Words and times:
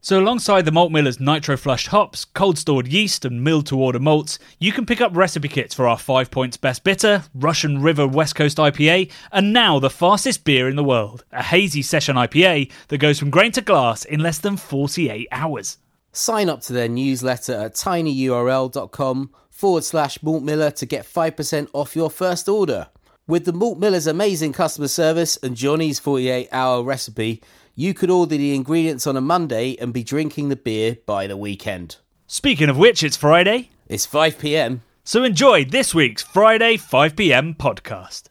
So, 0.00 0.20
alongside 0.20 0.64
the 0.64 0.70
Malt 0.70 0.92
Miller's 0.92 1.18
nitro 1.18 1.56
flushed 1.56 1.88
hops, 1.88 2.24
cold 2.24 2.56
stored 2.56 2.86
yeast, 2.86 3.24
and 3.24 3.42
milled 3.42 3.66
to 3.66 3.80
order 3.80 3.98
malts, 3.98 4.38
you 4.60 4.70
can 4.70 4.86
pick 4.86 5.00
up 5.00 5.16
recipe 5.16 5.48
kits 5.48 5.74
for 5.74 5.88
our 5.88 5.98
5 5.98 6.30
points 6.30 6.56
best 6.56 6.84
bitter, 6.84 7.24
Russian 7.34 7.82
River 7.82 8.06
West 8.06 8.36
Coast 8.36 8.58
IPA, 8.58 9.10
and 9.32 9.52
now 9.52 9.80
the 9.80 9.90
fastest 9.90 10.44
beer 10.44 10.68
in 10.68 10.76
the 10.76 10.84
world, 10.84 11.24
a 11.32 11.42
hazy 11.42 11.82
session 11.82 12.14
IPA 12.14 12.70
that 12.88 12.98
goes 12.98 13.18
from 13.18 13.30
grain 13.30 13.50
to 13.52 13.60
glass 13.60 14.04
in 14.04 14.20
less 14.20 14.38
than 14.38 14.56
48 14.56 15.26
hours. 15.32 15.78
Sign 16.12 16.48
up 16.48 16.60
to 16.62 16.72
their 16.72 16.88
newsletter 16.88 17.54
at 17.54 17.74
tinyurl.com 17.74 19.30
forward 19.50 19.82
slash 19.82 20.22
Malt 20.22 20.44
Miller 20.44 20.70
to 20.70 20.86
get 20.86 21.04
5% 21.04 21.68
off 21.72 21.96
your 21.96 22.08
first 22.08 22.48
order. 22.48 22.86
With 23.26 23.44
the 23.44 23.52
Malt 23.52 23.78
Miller's 23.78 24.06
amazing 24.06 24.52
customer 24.52 24.88
service 24.88 25.36
and 25.42 25.56
Jonny's 25.56 25.98
48 25.98 26.48
hour 26.50 26.82
recipe, 26.82 27.42
you 27.78 27.94
could 27.94 28.10
order 28.10 28.36
the 28.36 28.56
ingredients 28.56 29.06
on 29.06 29.16
a 29.16 29.20
Monday 29.20 29.76
and 29.76 29.92
be 29.92 30.02
drinking 30.02 30.48
the 30.48 30.56
beer 30.56 30.98
by 31.06 31.28
the 31.28 31.36
weekend. 31.36 31.94
Speaking 32.26 32.68
of 32.68 32.76
which, 32.76 33.04
it's 33.04 33.16
Friday, 33.16 33.70
It's 33.86 34.04
5 34.04 34.36
pm. 34.36 34.82
so 35.04 35.22
enjoy 35.22 35.64
this 35.64 35.94
week's 35.94 36.20
Friday 36.20 36.76
5pm 36.76 37.56
podcast. 37.56 38.30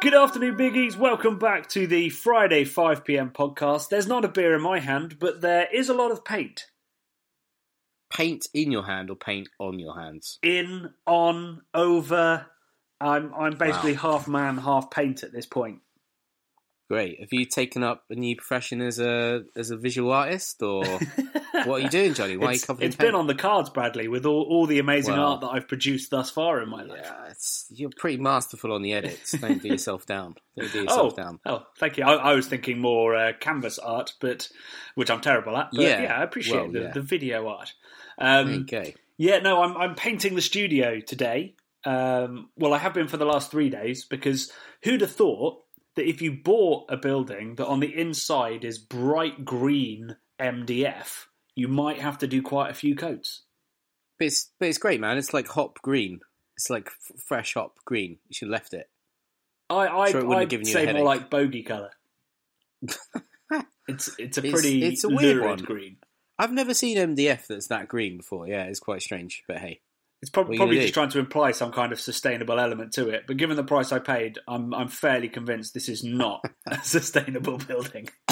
Good 0.00 0.14
afternoon, 0.14 0.56
biggies. 0.56 0.96
Welcome 0.96 1.40
back 1.40 1.68
to 1.70 1.88
the 1.88 2.08
Friday 2.10 2.64
5pm 2.64 3.32
podcast. 3.32 3.88
There's 3.88 4.06
not 4.06 4.24
a 4.24 4.28
beer 4.28 4.54
in 4.54 4.62
my 4.62 4.78
hand, 4.78 5.18
but 5.18 5.40
there 5.40 5.66
is 5.72 5.88
a 5.88 5.94
lot 5.94 6.12
of 6.12 6.24
paint. 6.24 6.66
Paint 8.08 8.46
in 8.54 8.70
your 8.70 8.84
hand 8.84 9.10
or 9.10 9.16
paint 9.16 9.48
on 9.58 9.80
your 9.80 9.98
hands? 10.00 10.38
In, 10.44 10.90
on, 11.06 11.62
over. 11.74 12.46
I'm 13.00 13.32
I'm 13.34 13.56
basically 13.56 13.94
half 13.94 14.26
man, 14.28 14.58
half 14.58 14.90
paint 14.90 15.22
at 15.22 15.32
this 15.32 15.46
point. 15.46 15.80
Great. 16.90 17.20
Have 17.20 17.28
you 17.32 17.44
taken 17.44 17.82
up 17.82 18.04
a 18.08 18.14
new 18.14 18.34
profession 18.34 18.80
as 18.80 18.98
a 18.98 19.42
as 19.54 19.70
a 19.70 19.76
visual 19.76 20.10
artist, 20.10 20.62
or 20.62 20.82
what 21.52 21.68
are 21.68 21.78
you 21.80 21.90
doing, 21.90 22.14
Jonny? 22.14 22.38
Why 22.38 22.46
are 22.46 22.50
you 22.52 22.54
it's 22.54 22.64
covered 22.64 22.80
in 22.82 22.86
it's 22.88 22.96
paint? 22.96 23.08
been 23.08 23.14
on 23.14 23.26
the 23.26 23.34
cards, 23.34 23.68
Bradley, 23.68 24.08
with 24.08 24.24
all, 24.24 24.42
all 24.48 24.64
the 24.64 24.78
amazing 24.78 25.12
Well- 25.14 25.32
art 25.32 25.40
that 25.42 25.48
I've 25.48 25.68
produced 25.68 26.10
thus 26.10 26.30
far 26.30 26.62
in 26.62 26.70
my 26.70 26.84
life. 26.84 27.00
Yeah, 27.04 27.26
it's, 27.30 27.66
you're 27.68 27.90
pretty 27.94 28.16
masterful 28.16 28.72
on 28.72 28.80
the 28.80 28.94
edits. 28.94 29.32
Don't 29.32 29.60
do 29.60 29.68
yourself 29.68 30.06
down. 30.06 30.36
Don't 30.56 30.72
do 30.72 30.86
Oh, 30.88 31.10
down. 31.10 31.40
oh, 31.44 31.66
thank 31.76 31.98
you. 31.98 32.04
I, 32.04 32.14
I 32.14 32.34
was 32.34 32.46
thinking 32.46 32.78
more 32.78 33.14
uh, 33.14 33.32
canvas 33.38 33.78
art, 33.78 34.14
but 34.18 34.48
which 34.94 35.10
I'm 35.10 35.20
terrible 35.20 35.58
at. 35.58 35.68
But 35.72 35.82
yeah, 35.82 36.02
Yeah, 36.04 36.18
I 36.18 36.22
appreciate 36.22 36.56
well, 36.62 36.72
the, 36.72 36.80
yeah. 36.80 36.92
the 36.92 37.02
video 37.02 37.48
art. 37.48 37.74
Um, 38.16 38.64
go. 38.64 38.84
Yeah, 39.18 39.40
no, 39.40 39.62
I'm 39.62 39.76
I'm 39.76 39.94
painting 39.94 40.36
the 40.36 40.40
studio 40.42 41.00
today. 41.00 41.54
Um, 41.88 42.50
well, 42.54 42.74
I 42.74 42.78
have 42.78 42.92
been 42.92 43.08
for 43.08 43.16
the 43.16 43.24
last 43.24 43.50
three 43.50 43.70
days 43.70 44.04
because 44.04 44.52
who'd 44.84 45.00
have 45.00 45.10
thought 45.10 45.62
that 45.96 46.06
if 46.06 46.20
you 46.20 46.32
bought 46.32 46.84
a 46.90 46.98
building 46.98 47.54
that 47.54 47.66
on 47.66 47.80
the 47.80 47.98
inside 47.98 48.62
is 48.62 48.76
bright 48.76 49.42
green 49.42 50.14
MDF, 50.38 51.24
you 51.54 51.66
might 51.66 51.98
have 51.98 52.18
to 52.18 52.26
do 52.26 52.42
quite 52.42 52.70
a 52.70 52.74
few 52.74 52.94
coats. 52.94 53.40
But 54.18 54.26
it's 54.26 54.50
but 54.60 54.68
it's 54.68 54.76
great, 54.76 55.00
man. 55.00 55.16
It's 55.16 55.32
like 55.32 55.48
hop 55.48 55.80
green. 55.80 56.20
It's 56.58 56.68
like 56.68 56.88
f- 56.88 57.22
fresh 57.22 57.54
hop 57.54 57.78
green. 57.86 58.18
You 58.28 58.34
should 58.34 58.48
have 58.48 58.52
left 58.52 58.74
it. 58.74 58.90
I 59.86 60.10
Sure 60.10 60.20
it 60.20 60.24
have 60.24 60.32
I'd 60.32 60.48
given 60.50 60.66
you 60.66 60.72
say 60.74 60.92
more 60.92 61.04
like 61.04 61.30
bogey 61.30 61.62
color. 61.62 61.92
it's 63.88 64.14
it's 64.18 64.36
a 64.36 64.42
pretty 64.42 64.84
it's 64.84 65.04
a 65.04 65.08
weird 65.08 65.42
one. 65.42 65.58
green. 65.58 65.96
I've 66.38 66.52
never 66.52 66.74
seen 66.74 66.98
MDF 66.98 67.46
that's 67.46 67.68
that 67.68 67.88
green 67.88 68.18
before. 68.18 68.46
Yeah, 68.46 68.64
it's 68.64 68.78
quite 68.78 69.00
strange. 69.00 69.42
But 69.48 69.56
hey, 69.56 69.80
It's 70.20 70.30
prob- 70.30 70.48
What 70.48 70.52
are 70.52 70.54
you 70.54 70.58
probably 70.58 70.76
just 70.78 70.88
do? 70.88 70.92
trying 70.94 71.10
to 71.10 71.18
imply 71.20 71.52
some 71.52 71.70
kind 71.72 71.92
of 71.92 72.00
sustainable 72.00 72.58
element 72.58 72.92
to 72.94 73.08
it. 73.10 73.24
But 73.26 73.36
given 73.36 73.56
the 73.56 73.64
price 73.64 73.92
I 73.92 73.98
paid, 74.00 74.38
I'm 74.48 74.74
I'm 74.74 74.88
fairly 74.88 75.28
convinced 75.28 75.74
this 75.74 75.88
is 75.88 76.02
not 76.04 76.44
a 76.66 76.82
sustainable 76.82 77.58
building. 77.58 78.08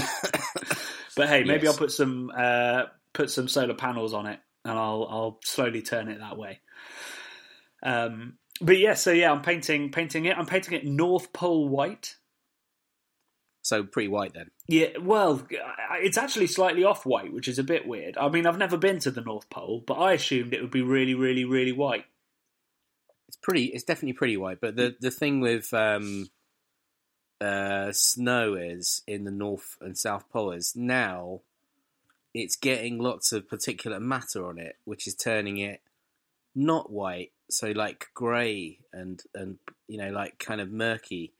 but 1.16 1.28
hey, 1.28 1.44
maybe 1.44 1.64
Yes. 1.64 1.72
I'll 1.74 1.78
put 1.78 1.92
some 1.92 2.32
uh, 2.36 2.84
put 3.12 3.30
some 3.30 3.48
solar 3.48 3.74
panels 3.74 4.14
on 4.14 4.26
it, 4.26 4.40
and 4.64 4.72
I'll 4.78 5.06
I'll 5.10 5.38
slowly 5.44 5.82
turn 5.82 6.08
it 6.08 6.18
that 6.20 6.36
way. 6.36 6.60
Um, 7.82 8.38
but 8.60 8.78
yeah, 8.78 8.94
so 8.94 9.12
yeah, 9.12 9.30
I'm 9.30 9.42
painting 9.42 9.92
painting 9.92 10.24
it. 10.24 10.36
I'm 10.36 10.46
painting 10.46 10.74
it 10.74 10.84
North 10.84 11.32
Pole 11.32 11.68
white. 11.68 12.16
So 13.66 13.82
pretty 13.82 14.06
white 14.06 14.32
then. 14.32 14.50
Yeah, 14.68 14.98
well, 15.00 15.44
it's 15.94 16.16
actually 16.16 16.46
slightly 16.46 16.84
off 16.84 17.04
white, 17.04 17.32
which 17.32 17.48
is 17.48 17.58
a 17.58 17.64
bit 17.64 17.84
weird. 17.84 18.16
I 18.16 18.28
mean, 18.28 18.46
I've 18.46 18.58
never 18.58 18.76
been 18.76 19.00
to 19.00 19.10
the 19.10 19.20
North 19.20 19.50
Pole, 19.50 19.82
but 19.84 19.94
I 19.94 20.12
assumed 20.12 20.54
it 20.54 20.62
would 20.62 20.70
be 20.70 20.82
really, 20.82 21.14
really, 21.14 21.44
really 21.44 21.72
white. 21.72 22.04
It's 23.26 23.36
pretty. 23.42 23.64
It's 23.64 23.82
definitely 23.82 24.12
pretty 24.12 24.36
white. 24.36 24.60
But 24.60 24.76
the 24.76 24.94
the 25.00 25.10
thing 25.10 25.40
with 25.40 25.74
um, 25.74 26.28
uh, 27.40 27.90
snow 27.90 28.54
is 28.54 29.02
in 29.08 29.24
the 29.24 29.32
north 29.32 29.76
and 29.80 29.98
south 29.98 30.30
pole 30.30 30.52
is 30.52 30.76
now 30.76 31.40
it's 32.32 32.54
getting 32.54 32.98
lots 32.98 33.32
of 33.32 33.48
particulate 33.48 34.00
matter 34.00 34.46
on 34.46 34.60
it, 34.60 34.76
which 34.84 35.08
is 35.08 35.16
turning 35.16 35.58
it 35.58 35.80
not 36.54 36.90
white, 36.92 37.32
so 37.50 37.72
like 37.72 38.06
grey 38.14 38.78
and 38.92 39.22
and 39.34 39.58
you 39.88 39.98
know 39.98 40.10
like 40.10 40.38
kind 40.38 40.60
of 40.60 40.70
murky, 40.70 41.32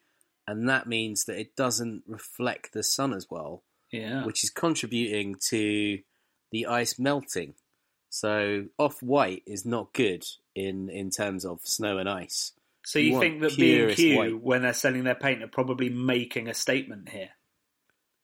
and 0.47 0.69
that 0.69 0.87
means 0.87 1.25
that 1.25 1.39
it 1.39 1.57
doesn't 1.57 2.03
reflect 2.07 2.73
the 2.73 2.83
sun 2.83 3.12
as 3.12 3.27
well, 3.31 3.65
Yeah. 3.91 4.25
which 4.25 4.45
is 4.45 4.51
contributing 4.51 5.37
to 5.49 6.01
the 6.53 6.67
ice 6.67 6.99
melting. 6.99 7.55
So 8.11 8.67
off 8.79 9.03
white 9.03 9.43
is 9.47 9.67
not 9.67 9.93
good 9.93 10.25
in 10.55 10.89
in 10.89 11.11
terms 11.11 11.45
of 11.45 11.61
snow 11.65 11.99
and 11.99 12.09
ice. 12.09 12.53
So 12.85 12.99
You 13.01 13.15
you 13.15 13.21
think 13.21 13.41
that 13.43 13.56
B 13.56 13.81
and 13.81 13.93
Q, 13.95 14.39
when 14.39 14.62
they're 14.62 14.73
selling 14.73 15.05
their 15.05 15.17
paint, 15.17 15.43
are 15.43 15.49
probably 15.49 15.91
making 15.91 16.49
a 16.49 16.55
statement 16.55 17.09
here? 17.09 17.31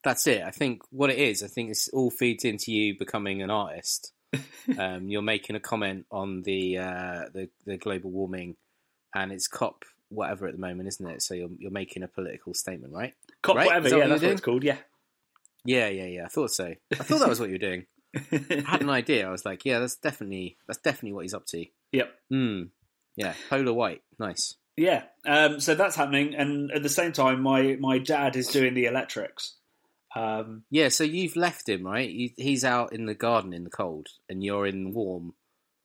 That's 0.04 0.26
it. 0.26 0.42
I 0.42 0.50
think 0.50 0.82
what 0.90 1.10
it 1.10 1.18
is, 1.18 1.42
I 1.42 1.48
think 1.48 1.68
this 1.68 1.88
all 1.88 2.10
feeds 2.10 2.44
into 2.44 2.72
you 2.72 2.96
becoming 2.96 3.42
an 3.42 3.50
artist. 3.50 4.12
um, 4.78 5.08
you're 5.08 5.20
making 5.22 5.56
a 5.56 5.60
comment 5.60 6.06
on 6.10 6.42
the, 6.42 6.78
uh, 6.78 7.24
the 7.34 7.50
the 7.66 7.76
global 7.76 8.10
warming, 8.10 8.56
and 9.14 9.30
it's 9.32 9.46
COP 9.48 9.84
whatever 10.12 10.46
at 10.46 10.52
the 10.54 10.60
moment, 10.60 10.88
isn't 10.88 11.06
it? 11.10 11.22
So 11.22 11.34
you're 11.34 11.50
you're 11.58 11.70
making 11.70 12.02
a 12.02 12.08
political 12.08 12.54
statement, 12.54 12.92
right? 12.92 13.14
Cop 13.42 13.56
Right? 13.56 13.66
whatever, 13.66 13.90
that 13.90 13.96
yeah, 13.96 14.02
what 14.04 14.08
that's 14.10 14.22
you're 14.22 14.28
what 14.30 14.32
it's 14.32 14.44
called. 14.44 14.64
Yeah. 14.64 14.78
Yeah, 15.64 15.88
yeah, 15.88 16.06
yeah. 16.06 16.24
I 16.24 16.28
thought 16.28 16.50
so. 16.50 16.74
I 16.92 16.96
thought 16.96 17.20
that 17.20 17.28
was 17.28 17.38
what 17.40 17.48
you 17.48 17.54
were 17.54 17.58
doing. 17.58 17.86
I 18.14 18.64
had 18.66 18.82
an 18.82 18.90
idea. 19.00 19.26
I 19.26 19.30
was 19.30 19.44
like, 19.46 19.64
yeah, 19.64 19.78
that's 19.78 19.96
definitely 19.96 20.56
that's 20.66 20.80
definitely 20.80 21.12
what 21.14 21.22
he's 21.22 21.34
up 21.34 21.46
to. 21.46 21.64
yep. 21.92 22.12
Hmm. 22.30 22.64
Yeah, 23.16 23.34
polar 23.50 23.72
white, 23.74 24.02
nice. 24.18 24.56
Yeah. 24.76 25.02
Um, 25.26 25.60
so 25.60 25.74
that's 25.74 25.96
happening, 25.96 26.34
and 26.34 26.70
at 26.72 26.82
the 26.82 26.88
same 26.88 27.12
time, 27.12 27.42
my 27.42 27.76
my 27.78 27.98
dad 27.98 28.36
is 28.36 28.48
doing 28.48 28.72
the 28.74 28.86
electrics. 28.86 29.56
Um, 30.16 30.64
Yeah, 30.70 30.88
so 30.88 31.04
you've 31.04 31.36
left 31.36 31.68
him, 31.68 31.84
right? 31.86 32.32
He's 32.36 32.64
out 32.64 32.92
in 32.92 33.06
the 33.06 33.14
garden 33.14 33.52
in 33.52 33.64
the 33.64 33.70
cold, 33.70 34.08
and 34.28 34.42
you're 34.42 34.66
in 34.66 34.92
warm, 34.92 35.34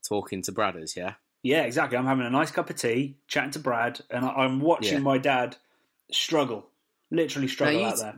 talking 0.07 0.41
to 0.43 0.51
Bradders, 0.51 0.95
yeah. 0.95 1.13
Yeah, 1.43 1.63
exactly. 1.63 1.97
I'm 1.97 2.05
having 2.05 2.25
a 2.25 2.29
nice 2.29 2.51
cup 2.51 2.69
of 2.69 2.75
tea, 2.75 3.17
chatting 3.27 3.51
to 3.51 3.59
Brad, 3.59 4.01
and 4.09 4.25
I, 4.25 4.29
I'm 4.29 4.59
watching 4.59 4.93
Yeah. 4.93 4.99
my 4.99 5.17
dad 5.17 5.55
struggle, 6.11 6.67
literally 7.11 7.47
struggle 7.47 7.85
out 7.85 7.97
there. 7.99 8.15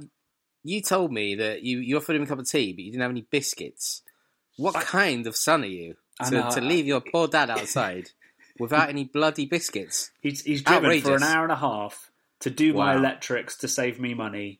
You 0.63 0.81
told 0.81 1.11
me 1.11 1.35
that 1.35 1.63
you, 1.63 1.79
you 1.79 1.97
offered 1.97 2.15
him 2.15 2.23
a 2.23 2.27
cup 2.27 2.39
of 2.39 2.49
tea, 2.49 2.73
but 2.73 2.83
you 2.83 2.91
didn't 2.91 3.01
have 3.01 3.11
any 3.11 3.25
biscuits. 3.29 4.01
What 4.57 4.75
kind 4.75 5.25
of 5.25 5.35
son 5.35 5.63
are 5.63 5.67
you 5.67 5.95
to, 6.25 6.31
know, 6.31 6.49
to 6.51 6.61
I- 6.61 6.63
leave 6.63 6.85
your 6.85 7.01
poor 7.01 7.27
dad 7.27 7.49
outside 7.49 8.09
without 8.59 8.89
any 8.89 9.05
bloody 9.05 9.45
biscuits? 9.45 10.11
He's 10.21 10.41
he's 10.43 10.61
driven 10.61 10.99
for 11.01 11.15
an 11.15 11.23
hour 11.23 11.43
and 11.43 11.51
a 11.51 11.55
half 11.55 12.11
to 12.41 12.49
do 12.49 12.73
my 12.73 12.95
electrics 12.95 13.55
to 13.59 13.67
save 13.69 13.99
me 14.01 14.13
money, 14.13 14.59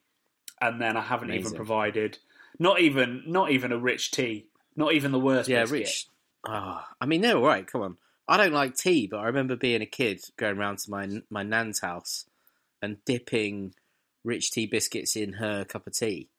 and 0.62 0.80
then 0.82 0.96
I 0.96 1.02
haven't 1.02 1.32
even 1.34 1.52
provided 1.54 2.18
not 2.58 2.80
even 2.80 3.24
not 3.28 3.52
even 3.52 3.74
a 3.74 3.78
rich 3.78 4.12
tea, 4.12 4.46
not 4.78 4.94
even 4.94 5.12
the 5.12 5.20
worst. 5.20 5.50
Yeah, 5.50 5.62
biscuit. 5.64 5.80
Rich. 5.80 6.08
Oh, 6.48 6.82
I 7.02 7.06
mean, 7.06 7.20
they're 7.20 7.36
all 7.36 7.44
right. 7.44 7.68
Come 7.68 7.82
on. 7.82 7.98
I 8.30 8.38
don't 8.38 8.54
like 8.54 8.76
tea, 8.76 9.08
but 9.08 9.18
I 9.18 9.26
remember 9.26 9.56
being 9.56 9.82
a 9.82 9.86
kid 9.88 10.22
going 10.38 10.58
round 10.58 10.78
to 10.80 10.92
my 10.92 11.22
my 11.30 11.44
nan's 11.44 11.80
house 11.82 12.26
and 12.82 13.04
dipping 13.06 13.74
rich 14.24 14.52
tea 14.52 14.68
biscuits 14.68 15.16
in 15.16 15.34
her 15.34 15.66
cup 15.66 15.88
of 15.88 15.94
tea 15.94 16.30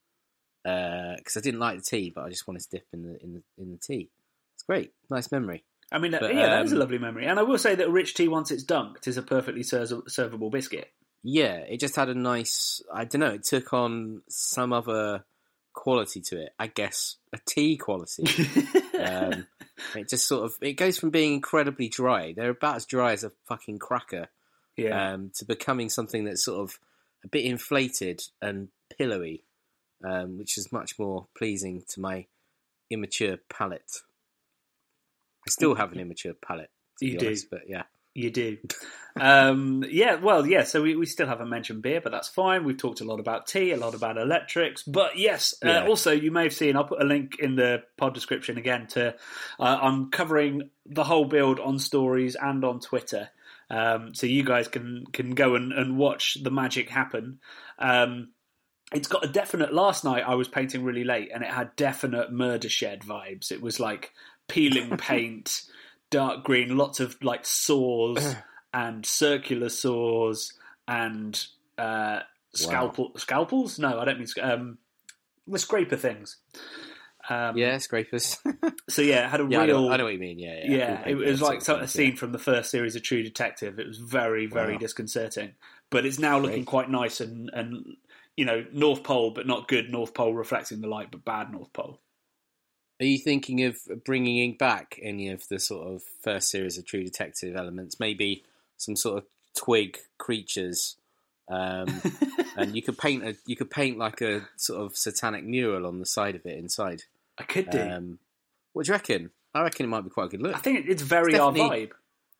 because 0.63 1.37
I 1.37 1.41
didn't 1.41 1.61
like 1.61 1.79
the 1.79 1.85
tea, 1.85 2.11
but 2.15 2.25
I 2.25 2.29
just 2.29 2.47
wanted 2.47 2.63
to 2.63 2.71
dip 2.71 2.87
in 2.93 3.03
the 3.03 3.23
in 3.23 3.35
the 3.35 3.43
in 3.59 3.71
the 3.73 3.79
tea. 3.79 4.09
It's 4.55 4.63
great, 4.63 4.93
nice 5.11 5.33
memory. 5.33 5.65
I 5.93 5.99
mean, 5.99 6.13
But, 6.13 6.35
yeah, 6.35 6.51
that 6.51 6.65
is 6.67 6.73
a 6.73 6.77
um, 6.77 6.81
lovely 6.81 6.99
memory. 6.99 7.27
And 7.27 7.39
I 7.39 7.43
will 7.43 7.59
say 7.59 7.75
that 7.75 7.91
rich 7.91 8.15
tea, 8.15 8.29
once 8.29 8.53
it's 8.53 8.63
dunked, 8.63 9.09
is 9.09 9.17
a 9.17 9.23
perfectly 9.23 9.65
ser- 9.65 9.87
servable 9.87 10.51
biscuit. 10.51 10.93
yeah, 11.25 11.57
it 11.57 11.81
just 11.81 11.97
had 11.97 12.09
a 12.09 12.15
nice. 12.15 12.81
I 12.95 13.05
don't 13.05 13.21
know. 13.21 13.33
It 13.33 13.43
took 13.45 13.73
on 13.73 14.23
some 14.29 14.73
other 14.73 15.25
quality 15.73 16.21
to 16.21 16.43
it. 16.43 16.55
I 16.61 16.69
guess 16.69 17.17
a 17.33 17.39
tea 17.45 17.77
quality. 17.77 18.25
um, 19.01 19.47
it 19.97 20.09
just 20.09 20.29
sort 20.29 20.45
of 20.45 20.55
it 20.61 20.75
goes 20.75 20.99
from 20.99 21.11
being 21.11 21.35
incredibly 21.35 21.89
dry. 21.89 22.33
They're 22.33 22.51
about 22.51 22.77
as 22.77 22.87
dry 22.87 23.13
as 23.13 23.25
a 23.25 23.33
fucking 23.49 23.79
cracker. 23.79 24.29
Yeah. 24.77 25.13
Um, 25.13 25.33
to 25.37 25.45
becoming 25.45 25.91
something 25.91 26.25
that's 26.25 26.45
sort 26.45 26.61
of 26.61 26.79
a 27.25 27.29
bit 27.29 27.45
inflated 27.45 28.23
and 28.41 28.69
pillowy, 28.97 29.45
um, 30.05 30.39
which 30.39 30.57
is 30.57 30.73
much 30.73 30.99
more 30.99 31.27
pleasing 31.37 31.83
to 31.91 32.01
my 32.01 32.27
immature 32.91 33.37
palate. 33.49 33.91
I 35.47 35.51
still 35.51 35.75
have 35.75 35.93
an 35.93 36.01
immature 36.01 36.35
palate. 36.35 36.71
To 36.99 37.07
You 37.07 37.13
be 37.13 37.19
do. 37.19 37.27
honest, 37.27 37.51
but 37.51 37.63
yeah. 37.69 37.85
You 38.15 38.31
do. 38.31 38.59
um, 39.21 39.85
yeah, 39.89 40.17
well, 40.17 40.47
yeah, 40.47 40.65
so 40.65 40.83
we, 40.83 40.97
we 40.97 41.07
still 41.07 41.27
haven't 41.27 41.49
mentioned 41.49 41.83
beer, 41.83 42.01
but 42.01 42.11
that's 42.13 42.29
fine. 42.29 42.65
We've 42.65 42.77
talked 42.77 43.01
a 43.01 43.05
lot 43.05 43.21
about 43.21 43.47
tea, 43.47 43.73
a 43.73 43.77
lot 43.77 43.95
about 43.95 44.17
electrics. 44.19 44.83
But 44.83 45.17
yes, 45.19 45.55
Yeah. 45.63 45.81
uh, 45.83 45.87
also, 45.89 46.11
you 46.13 46.31
may 46.31 46.45
have 46.45 46.53
seen, 46.53 46.77
I'll 46.77 46.85
put 46.85 47.03
a 47.03 47.05
link 47.05 47.39
in 47.39 47.57
the 47.57 47.83
pod 47.97 48.15
description 48.15 48.59
again 48.59 48.87
to, 48.89 49.15
uh, 49.59 49.79
I'm 49.83 50.11
covering 50.11 50.71
the 50.87 51.05
whole 51.05 51.25
build 51.25 51.61
on 51.61 51.79
stories 51.79 52.37
and 52.41 52.65
on 52.65 52.81
Twitter. 52.81 53.29
Um, 53.69 54.15
so 54.15 54.27
you 54.27 54.43
guys 54.45 54.67
can, 54.67 55.05
can 55.13 55.35
go 55.37 55.55
and, 55.55 55.73
and 55.73 55.97
watch 55.97 56.37
the 56.43 56.51
magic 56.51 56.89
happen. 56.89 57.39
Um, 57.79 58.31
it's 58.93 59.07
got 59.07 59.25
a 59.25 59.29
definite. 59.29 59.73
Last 59.73 60.03
night 60.05 60.25
I 60.27 60.35
was 60.35 60.49
painting 60.49 60.83
really 60.83 61.05
late, 61.05 61.31
and 61.33 61.45
it 61.45 61.51
had 61.51 61.77
definite 61.77 62.33
murder 62.33 62.69
shed 62.69 63.03
vibes. 63.03 63.53
It 63.53 63.63
was 63.63 63.79
like 63.79 64.11
peeling 64.49 64.97
paint, 64.97 65.63
dark 66.11 66.45
green, 66.45 66.77
lots 66.77 67.01
of 67.01 67.17
like 67.23 67.45
saws 67.47 68.37
and 68.75 69.05
circular 69.07 69.69
saws 69.69 70.53
and 70.87 71.47
uh, 71.79 72.21
scalpel 72.55 73.13
scalpels. 73.17 73.79
No, 73.79 73.99
I 73.99 74.05
don't 74.05 74.19
mean 74.19 74.29
um, 74.43 74.79
the 75.47 75.59
scraper 75.59 75.97
things. 75.97 76.37
Um, 77.29 77.57
Yeah, 77.57 77.79
scrapers. 77.79 78.39
So 78.89 79.03
yeah, 79.03 79.27
it 79.27 79.31
had 79.31 79.41
a 79.41 79.47
yeah, 79.49 79.61
I 79.61 79.65
real. 79.67 79.83
know, 79.83 79.93
I 79.93 79.97
know 79.99 80.05
what 80.05 80.15
you 80.15 80.19
mean. 80.19 80.41
Yeah, 80.41 80.57
yeah. 80.65 80.77
Yeah, 80.77 81.03
Full 81.05 81.13
it 81.13 81.15
was 81.31 81.41
like 81.41 81.63
sort 81.63 81.65
so- 81.65 81.75
of 81.77 81.83
a 81.83 81.87
scene 81.89 82.17
from 82.17 82.33
the 82.33 82.41
first 82.41 82.73
series 82.73 82.97
of 82.97 83.05
True 83.05 83.23
Detective. 83.23 83.79
It 83.79 83.87
was 83.87 83.99
very, 83.99 84.47
very 84.47 84.73
Wow. 84.73 84.79
disconcerting, 84.81 85.53
but 85.91 86.05
it's 86.05 86.19
now 86.19 86.39
looking 86.41 86.57
Great. 86.65 86.67
quite 86.67 86.91
nice 86.91 87.21
and 87.21 87.49
and 87.53 87.85
you 88.37 88.45
know 88.45 88.65
North 88.73 89.05
Pole, 89.05 89.31
but 89.31 89.47
not 89.47 89.69
good 89.69 89.91
North 89.91 90.13
Pole 90.13 90.35
reflecting 90.35 90.81
the 90.81 90.89
light, 90.89 91.13
but 91.13 91.25
bad 91.25 91.53
North 91.53 91.73
Pole. 91.73 92.01
Are 93.01 93.07
you 93.07 93.19
thinking 93.19 93.65
of 93.65 93.79
bringing 94.05 94.57
back 94.57 94.99
any 95.03 95.31
of 95.31 95.49
the 95.49 95.59
sort 95.59 95.89
of 95.89 96.03
first 96.23 96.51
series 96.51 96.77
of 96.77 96.85
True 96.85 97.03
Detective 97.03 97.57
elements? 97.57 97.99
Maybe 97.99 98.45
some 98.77 98.95
sort 98.95 99.19
of 99.19 99.25
twig 99.57 99.99
creatures, 100.19 100.97
um, 101.49 102.03
and 102.57 102.77
you 102.77 102.83
could 102.83 102.99
paint 102.99 103.25
a 103.25 103.37
you 103.47 103.57
could 103.57 103.71
paint 103.71 103.97
like 103.97 104.21
a 104.21 104.47
sort 104.57 104.83
of 104.83 104.97
satanic 104.97 105.45
mural 105.45 105.87
on 105.87 105.99
the 105.99 106.07
side 106.07 106.35
of 106.35 106.45
it 106.45 106.59
inside. 106.59 107.05
I 107.39 107.45
could 107.45 107.71
do. 107.71 107.81
Um, 107.81 108.19
what 108.75 108.85
do 108.85 108.91
you 108.91 108.95
reckon? 108.95 109.31
I 109.55 109.63
reckon 109.63 109.87
it 109.87 109.89
might 109.89 110.05
be 110.05 110.11
quite 110.11 110.27
a 110.27 110.29
good 110.29 110.43
look. 110.43 110.55
I 110.55 110.59
think 110.59 110.87
it's 110.87 111.03
very 111.03 111.33
it's 111.33 111.41
our 111.41 111.53
vibe. 111.53 111.93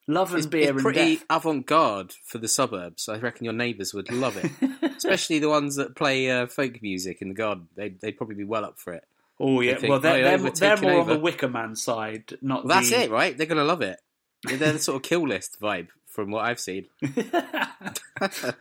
Love 0.07 0.31
and 0.31 0.39
It's, 0.39 0.47
beer 0.47 0.63
it's 0.63 0.71
and 0.71 0.81
pretty 0.81 1.21
avant-garde 1.31 2.13
for 2.25 2.39
the 2.39 2.49
suburbs. 2.49 3.09
I 3.09 3.19
reckon 3.19 3.45
your 3.45 3.55
neighbours 3.55 3.95
would 3.95 4.11
love 4.11 4.37
it, 4.37 4.51
especially 4.97 5.39
the 5.39 5.49
ones 5.49 5.77
that 5.77 5.95
play 5.95 6.31
uh, 6.31 6.47
folk 6.47 6.83
music 6.83 7.23
in 7.23 7.29
the 7.29 7.35
garden. 7.35 7.69
They'd, 7.77 8.01
they'd 8.01 8.17
probably 8.17 8.35
be 8.35 8.45
well 8.45 8.65
up 8.65 8.79
for 8.79 8.93
it. 8.93 9.05
Oh 9.43 9.61
yeah, 9.63 9.77
think, 9.77 9.91
well 9.91 10.01
they're 10.01 10.35
"Oh, 10.35 10.37
they're, 10.37 10.51
they're 10.51 10.77
more 10.77 11.01
on 11.01 11.07
the 11.07 11.15
over." 11.15 11.23
Wicker 11.23 11.49
Man 11.49 11.75
side, 11.75 12.37
not 12.43 12.65
Well, 12.65 12.77
that's 12.77 12.91
the... 12.91 13.05
it, 13.05 13.11
right? 13.11 13.37
They're 13.37 13.47
gonna 13.47 13.65
love 13.65 13.81
it. 13.81 13.99
They're 14.43 14.75
the 14.75 14.79
sort 14.79 14.97
of 14.97 15.03
kill 15.03 15.27
list 15.27 15.59
vibe 15.61 15.89
from 16.07 16.31
what 16.31 16.45
I've 16.45 16.61
seen. 16.61 16.87
that, 17.01 18.55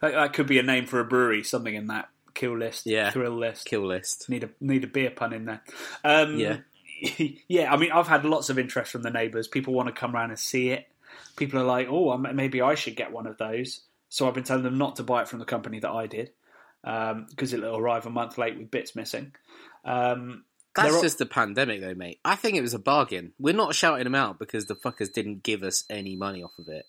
that 0.00 0.32
could 0.32 0.46
be 0.46 0.58
a 0.58 0.62
name 0.62 0.86
for 0.86 1.00
a 1.00 1.04
brewery, 1.04 1.42
something 1.42 1.74
in 1.74 1.88
that 1.88 2.08
kill 2.34 2.56
list, 2.56 2.86
Yeah. 2.86 3.10
thrill 3.10 3.36
list. 3.36 3.66
Kill 3.66 3.86
list. 3.86 4.28
Need 4.28 4.44
a 4.44 4.50
need 4.60 4.84
a 4.84 4.86
beer 4.86 5.10
pun 5.10 5.32
in 5.32 5.46
there. 5.46 5.62
Um, 6.04 6.38
Yeah. 6.38 6.58
yeah. 7.48 7.72
I 7.72 7.76
mean, 7.76 7.92
I've 7.92 8.08
had 8.08 8.24
lots 8.24 8.50
of 8.50 8.58
interest 8.58 8.92
from 8.92 9.02
the 9.02 9.10
neighbours. 9.10 9.48
People 9.48 9.74
want 9.74 9.88
to 9.88 9.92
come 9.92 10.14
around 10.14 10.30
and 10.30 10.38
see 10.38 10.70
it. 10.70 10.86
People 11.36 11.60
are 11.60 11.64
like, 11.64 11.88
"Oh, 11.88 12.16
maybe 12.16 12.60
I 12.60 12.74
should 12.74 12.96
get 12.96 13.12
one 13.12 13.26
of 13.26 13.38
those." 13.38 13.80
So 14.08 14.26
I've 14.26 14.34
been 14.34 14.44
telling 14.44 14.62
them 14.64 14.78
not 14.78 14.96
to 14.96 15.02
buy 15.02 15.22
it 15.22 15.28
from 15.28 15.38
the 15.38 15.44
company 15.44 15.80
that 15.80 15.90
I 15.90 16.06
did 16.06 16.30
because 17.28 17.52
it'll 17.52 17.76
arrive 17.76 18.06
a 18.06 18.10
month 18.10 18.38
late 18.38 18.56
with 18.56 18.70
bits 18.70 18.96
missing. 18.96 19.32
Um, 19.84 20.44
That's 20.74 21.02
just 21.02 21.18
the 21.18 21.26
pandemic, 21.26 21.80
though, 21.80 21.94
mate. 21.94 22.20
I 22.24 22.34
think 22.34 22.56
it 22.56 22.62
was 22.62 22.74
a 22.74 22.78
bargain. 22.78 23.32
We're 23.38 23.54
not 23.54 23.74
shouting 23.74 24.04
them 24.04 24.14
out 24.14 24.38
because 24.38 24.66
the 24.66 24.74
fuckers 24.74 25.12
didn't 25.12 25.42
give 25.42 25.62
us 25.62 25.84
any 25.90 26.16
money 26.16 26.42
off 26.42 26.58
of 26.58 26.68
it. 26.68 26.86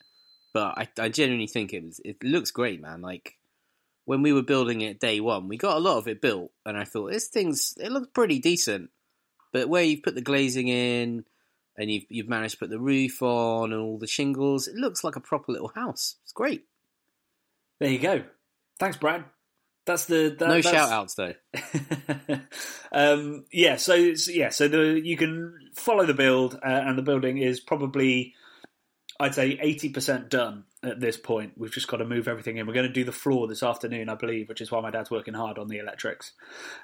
But 0.53 0.77
I, 0.77 0.87
I 0.97 1.09
genuinely 1.09 1.47
think 1.47 1.73
it 1.73 1.83
was. 1.83 1.99
It 2.05 2.23
looks 2.23 2.51
great, 2.51 2.81
man. 2.81 3.01
Like 3.01 3.37
when 4.05 4.21
we 4.21 4.33
were 4.33 4.41
building 4.41 4.81
it 4.81 4.99
day 4.99 5.19
one, 5.19 5.47
we 5.47 5.57
got 5.57 5.77
a 5.77 5.81
lot 5.81 5.97
of 5.97 6.07
it 6.07 6.21
built, 6.21 6.51
and 6.65 6.77
I 6.77 6.85
thought 6.85 7.11
this 7.11 7.27
thing's. 7.27 7.75
It 7.77 7.91
looks 7.91 8.07
pretty 8.13 8.39
decent. 8.39 8.89
But 9.51 9.69
where 9.69 9.83
you've 9.83 10.03
put 10.03 10.15
the 10.15 10.21
glazing 10.21 10.67
in, 10.67 11.25
and 11.77 11.91
you've 11.91 12.05
you've 12.09 12.29
managed 12.29 12.55
to 12.55 12.59
put 12.59 12.69
the 12.69 12.79
roof 12.79 13.21
on 13.21 13.73
and 13.73 13.81
all 13.81 13.97
the 13.97 14.07
shingles, 14.07 14.67
it 14.67 14.75
looks 14.75 15.03
like 15.03 15.15
a 15.15 15.21
proper 15.21 15.51
little 15.51 15.71
house. 15.75 16.15
It's 16.23 16.33
great. 16.33 16.65
there 17.79 17.91
you 17.91 17.99
go. 17.99 18.23
Thanks, 18.79 18.97
Brad. 18.97 19.25
That's 19.89 20.05
the 20.05 20.35
that, 20.37 20.47
no 20.47 20.61
that's- 20.61 20.71
shout 20.71 20.91
outs 20.91 21.15
though. 21.15 21.33
um, 22.91 23.45
yeah, 23.51 23.77
so 23.77 23.95
yeah, 23.95 24.49
so 24.49 24.67
the 24.67 25.01
you 25.03 25.17
can 25.17 25.71
follow 25.73 26.05
the 26.05 26.13
build, 26.13 26.53
uh, 26.53 26.59
and 26.67 26.95
the 26.95 27.01
building 27.01 27.39
is 27.39 27.59
probably, 27.59 28.35
I'd 29.19 29.33
say, 29.33 29.57
eighty 29.59 29.89
percent 29.89 30.29
done 30.29 30.65
at 30.83 30.99
this 30.99 31.17
point. 31.17 31.53
We've 31.57 31.71
just 31.71 31.87
got 31.87 31.97
to 31.97 32.05
move 32.05 32.27
everything 32.27 32.57
in. 32.57 32.67
We're 32.67 32.75
going 32.75 32.85
to 32.85 32.93
do 32.93 33.03
the 33.03 33.11
floor 33.11 33.47
this 33.47 33.63
afternoon, 33.63 34.09
I 34.09 34.13
believe, 34.13 34.47
which 34.47 34.61
is 34.61 34.69
why 34.69 34.79
my 34.79 34.91
dad's 34.91 35.09
working 35.09 35.33
hard 35.33 35.57
on 35.57 35.69
the 35.69 35.79
electrics. 35.79 36.33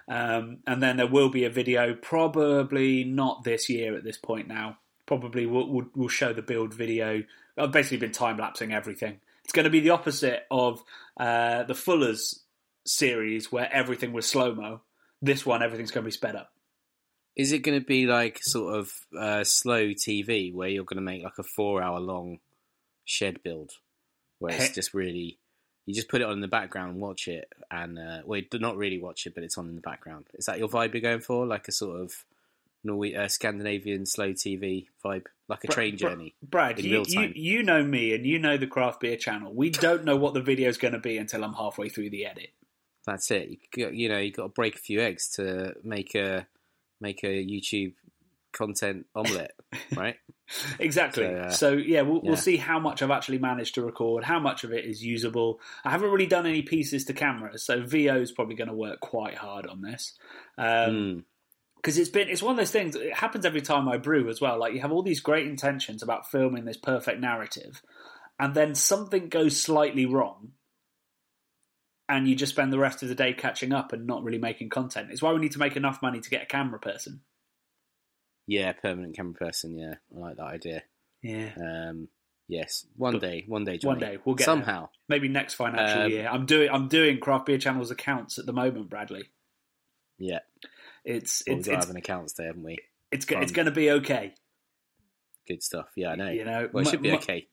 Um, 0.08 0.62
and 0.66 0.82
then 0.82 0.98
there 0.98 1.06
will 1.06 1.30
be 1.30 1.44
a 1.46 1.52
video, 1.52 1.94
probably 1.94 3.04
not 3.04 3.44
this 3.44 3.70
year 3.70 3.96
at 3.96 4.04
this 4.04 4.18
point 4.18 4.48
now. 4.48 4.80
Probably 5.06 5.46
we'll, 5.46 5.70
we'll, 5.70 5.86
we'll 5.94 6.10
show 6.10 6.34
the 6.34 6.42
build 6.42 6.74
video. 6.74 7.22
I've 7.56 7.72
basically 7.72 7.98
been 7.98 8.14
time 8.14 8.38
lapsing 8.38 8.74
everything. 8.74 9.20
It's 9.44 9.54
going 9.54 9.66
to 9.66 9.70
be 9.70 9.82
the 9.82 9.92
opposite 9.92 10.48
of 10.50 10.84
uh, 11.18 11.66
the 11.66 11.76
Fuller's 11.76 12.42
series 12.86 13.52
where 13.52 13.72
everything 13.72 14.14
was 14.14 14.28
slow 14.28 14.54
mo. 14.54 14.82
This 15.22 15.46
one, 15.46 15.64
everything's 15.64 15.92
going 15.92 16.04
to 16.04 16.08
be 16.08 16.12
sped 16.12 16.36
up. 16.36 16.52
Is 17.36 17.52
it 17.52 17.60
going 17.60 17.80
to 17.80 17.86
be 17.86 18.06
like 18.06 18.40
sort 18.42 18.76
of 18.76 18.94
uh, 19.18 19.44
slow 19.44 19.88
TV 19.88 20.54
where 20.54 20.70
you're 20.70 20.86
going 20.86 20.98
to 20.98 21.02
make 21.02 21.24
like 21.24 21.38
a 21.38 21.44
four 21.44 21.82
hour 21.82 22.00
long 22.00 22.40
shed 23.04 23.44
build 23.44 23.72
where 24.40 24.54
it's 24.54 24.70
just 24.74 24.94
really 24.94 25.38
you 25.86 25.94
just 25.94 26.10
put 26.10 26.22
it 26.22 26.26
on 26.26 26.34
in 26.34 26.42
the 26.42 26.48
background 26.48 26.94
and 26.94 27.02
watch 27.02 27.28
it 27.28 27.48
and 27.70 28.00
uh, 28.00 28.22
well 28.26 28.42
do 28.50 28.58
not 28.58 28.78
really 28.78 29.00
watch 29.00 29.28
it 29.28 29.36
but 29.36 29.44
it's 29.44 29.58
on 29.58 29.68
in 29.68 29.76
the 29.76 29.82
background. 29.82 30.26
Is 30.34 30.46
that 30.46 30.60
your 30.60 30.70
vibe 30.70 30.94
you're 30.94 31.02
going 31.02 31.20
for? 31.20 31.46
Like 31.46 31.68
a 31.68 31.72
sort 31.72 32.02
of 32.02 32.14
Norwe- 32.86 33.18
uh, 33.18 33.28
Scandinavian 33.28 34.06
slow 34.06 34.32
TV 34.32 34.88
vibe, 35.04 35.26
like 35.48 35.64
a 35.64 35.68
train 35.68 35.98
Bra- 35.98 36.10
journey. 36.10 36.36
Brad, 36.42 36.80
you, 36.80 37.04
you, 37.08 37.32
you 37.36 37.64
know 37.64 37.84
me 37.84 38.14
and 38.14 38.26
you 38.26 38.40
know 38.40 38.58
the 38.58 38.68
craft 38.68 39.02
beer 39.02 39.18
channel. 39.18 39.54
We 39.54 39.70
don't 39.72 40.06
know 40.06 40.16
what 40.16 40.34
the 40.34 40.42
video's 40.42 40.78
going 40.78 40.94
to 40.94 41.00
be 41.00 41.18
until 41.18 41.44
I'm 41.44 41.54
halfway 41.54 41.90
through 41.90 42.12
the 42.12 42.26
edit. 42.26 42.50
That's 43.06 43.30
it. 43.32 43.50
You, 43.50 43.58
got- 43.86 43.94
you 43.94 44.10
know 44.10 44.18
you 44.18 44.32
got 44.32 44.44
to 44.44 44.50
break 44.50 44.76
a 44.76 44.80
few 44.80 45.02
eggs 45.02 45.30
to 45.36 45.76
make 45.84 46.16
a 46.16 46.48
make 47.02 47.24
a 47.24 47.28
YouTube 47.28 47.94
content 48.52 49.06
omelette, 49.16 49.54
right? 49.96 50.16
Exactly. 50.80 51.26
So, 51.26 51.50
So, 51.50 51.74
uh, 51.74 51.76
yeah, 51.78 52.02
we'll, 52.04 52.22
yeah. 52.24 52.30
we'll 52.30 52.38
see 52.38 52.56
how 52.58 52.80
much 52.80 53.02
I've 53.02 53.12
actually 53.12 53.40
managed 53.40 53.76
to 53.76 53.84
record, 53.84 54.24
how 54.24 54.40
much 54.40 54.64
of 54.64 54.72
it 54.72 54.86
is 54.86 55.04
usable. 55.04 55.60
I 55.84 55.92
haven't 55.92 56.10
really 56.10 56.26
done 56.26 56.46
any 56.46 56.62
pieces 56.62 57.04
to 57.06 57.14
cameras, 57.14 57.64
so 57.64 57.82
VO 57.86 58.22
is 58.22 58.32
probably 58.32 58.56
going 58.56 58.70
to 58.70 58.74
work 58.76 59.02
quite 59.02 59.36
hard 59.36 59.68
on 59.68 59.82
this. 59.82 60.14
Um, 60.58 60.66
Mm. 60.66 61.24
because 61.78 61.98
it's 61.98 62.10
been 62.10 62.30
it's 62.30 62.42
one 62.42 62.52
of 62.52 62.58
those 62.58 62.72
things 62.72 62.96
it 62.96 63.14
happens 63.14 63.46
every 63.46 63.62
time 63.62 63.88
i 63.88 63.98
brew 63.98 64.28
as 64.30 64.42
well 64.42 64.58
like 64.58 64.74
you 64.74 64.80
have 64.82 64.92
all 64.92 65.04
these 65.04 65.20
great 65.20 65.46
intentions 65.46 66.02
about 66.02 66.32
filming 66.32 66.66
this 66.66 66.78
perfect 66.78 67.20
narrative 67.20 67.82
and 68.40 68.56
then 68.56 68.74
something 68.74 69.30
goes 69.30 69.60
slightly 69.62 70.06
wrong 70.08 70.52
and 72.08 72.28
you 72.28 72.36
just 72.36 72.54
spend 72.54 72.72
the 72.72 72.80
rest 72.80 73.02
of 73.04 73.10
the 73.10 73.16
day 73.16 73.34
catching 73.34 73.74
up 73.74 73.92
and 73.94 74.06
not 74.06 74.24
really 74.24 74.38
making 74.38 74.70
content 74.70 75.10
it's 75.12 75.22
why 75.22 75.32
we 75.34 75.40
need 75.40 75.52
to 75.52 75.60
make 75.60 75.76
enough 75.76 76.02
money 76.02 76.20
to 76.20 76.30
get 76.30 76.44
a 76.44 76.46
camera 76.46 76.80
person 76.80 77.22
Yeah, 78.48 78.74
permanent 78.74 79.16
camera 79.16 79.34
person. 79.34 79.78
Yeah, 79.78 79.96
I 80.16 80.20
like 80.20 80.38
that 80.38 80.44
idea. 80.46 80.84
yeah 81.24 81.50
Um, 81.58 82.08
yes, 82.48 82.86
one 82.96 83.14
But- 83.14 83.22
day, 83.22 83.44
one 83.48 83.64
day, 83.66 83.80
one 83.82 83.98
day 84.00 84.18
we'll 84.24 84.36
get 84.36 84.46
there. 84.46 84.54
somehow. 84.56 84.90
maybe 85.10 85.28
next 85.28 85.56
financial 85.56 86.04
Um, 86.04 86.12
year 86.12 86.28
i'm 86.32 86.46
doing 86.46 86.70
i'm 86.72 86.88
doing 86.88 87.20
craft 87.20 87.48
beer 87.48 87.58
channels 87.58 87.90
accounts 87.92 88.38
at 88.38 88.46
the 88.46 88.54
moment 88.54 88.90
bradley 88.90 89.26
Yeah, 90.20 90.40
it's 91.04 91.44
well, 91.48 91.58
it's 91.58 91.68
we've 91.68 91.78
it's 91.78 91.90
an 91.90 91.98
accounts 91.98 92.34
there, 92.34 92.48
haven't 92.48 92.64
we? 92.64 92.78
it's, 93.12 93.26
go- 93.26 93.40
it's 93.40 93.52
going 93.52 93.66
to 93.66 93.72
be 93.72 93.90
okay 93.92 94.34
Good 95.48 95.62
stuff. 95.62 95.88
Yeah, 95.96 96.10
I 96.10 96.16
know. 96.16 96.30
you 96.32 96.44
know 96.44 96.70
well, 96.74 96.84
it 96.86 96.90
should 96.90 97.04
be 97.04 97.12
okay. 97.14 97.48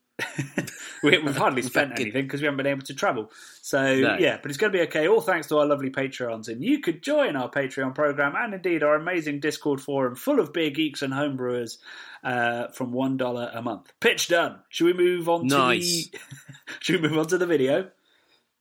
We, 1.03 1.17
we've 1.17 1.35
hardly 1.37 1.61
spent 1.63 1.99
anything 1.99 2.23
because 2.23 2.39
we 2.41 2.45
haven't 2.45 2.57
been 2.57 2.67
able 2.67 2.83
to 2.83 2.93
travel. 2.93 3.31
So 3.61 3.95
No. 3.97 4.17
yeah, 4.17 4.37
but 4.41 4.49
it's 4.51 4.57
going 4.57 4.71
to 4.71 4.77
be 4.77 4.83
okay. 4.83 5.07
All 5.07 5.21
thanks 5.21 5.47
to 5.47 5.57
our 5.57 5.65
lovely 5.65 5.89
Patreons, 5.89 6.47
and 6.47 6.63
you 6.63 6.79
could 6.79 7.01
join 7.03 7.35
our 7.35 7.49
Patreon 7.49 7.93
program 7.95 8.33
and 8.37 8.53
indeed 8.53 8.83
our 8.83 8.95
amazing 8.95 9.39
Discord 9.39 9.81
forum 9.81 10.15
full 10.15 10.39
of 10.39 10.53
beer 10.53 10.69
geeks 10.69 11.01
and 11.01 11.13
homebrewers 11.13 11.77
uh, 12.23 12.67
from 12.69 12.91
one 12.91 13.17
dollar 13.17 13.51
a 13.53 13.61
month. 13.61 13.91
Pitch 13.99 14.27
done. 14.29 14.59
Should 14.69 14.85
we 14.85 14.93
move 14.93 15.27
on 15.27 15.47
Nice. 15.47 16.07
to 16.07 16.11
the? 16.11 16.19
Should 16.79 17.01
we 17.01 17.09
move 17.09 17.17
on 17.17 17.27
to 17.27 17.37
the 17.37 17.45
video? 17.47 17.89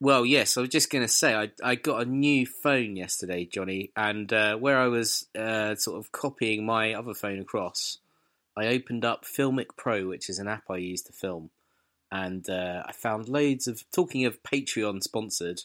Well, 0.01 0.27
yes, 0.27 0.57
I 0.57 0.63
was 0.63 0.71
just 0.71 0.91
going 0.91 1.05
to 1.05 1.09
say 1.09 1.33
I 1.33 1.51
I 1.63 1.77
got 1.77 2.03
a 2.03 2.11
new 2.11 2.45
phone 2.45 2.97
yesterday, 2.97 3.45
Jonny, 3.45 3.93
and 3.97 4.33
uh, 4.33 4.57
where 4.57 4.79
I 4.79 4.89
was 4.89 5.27
uh, 5.39 5.77
sort 5.77 6.01
of 6.05 6.11
copying 6.11 6.67
my 6.67 6.95
other 6.95 7.15
phone 7.15 7.39
across, 7.39 7.99
I 8.57 8.67
opened 8.67 9.05
up 9.05 9.25
Filmic 9.25 9.77
Pro, 9.77 10.09
which 10.09 10.29
is 10.29 10.39
an 10.39 10.49
app 10.49 10.65
I 10.71 10.77
use 10.77 11.03
to 11.03 11.13
film, 11.13 11.51
and 12.11 12.49
uh, 12.49 12.83
I 12.87 12.93
found 12.93 13.29
loads 13.29 13.67
of 13.67 13.85
talking 13.91 14.25
of 14.25 14.43
Patreon 14.43 15.03
sponsored, 15.03 15.63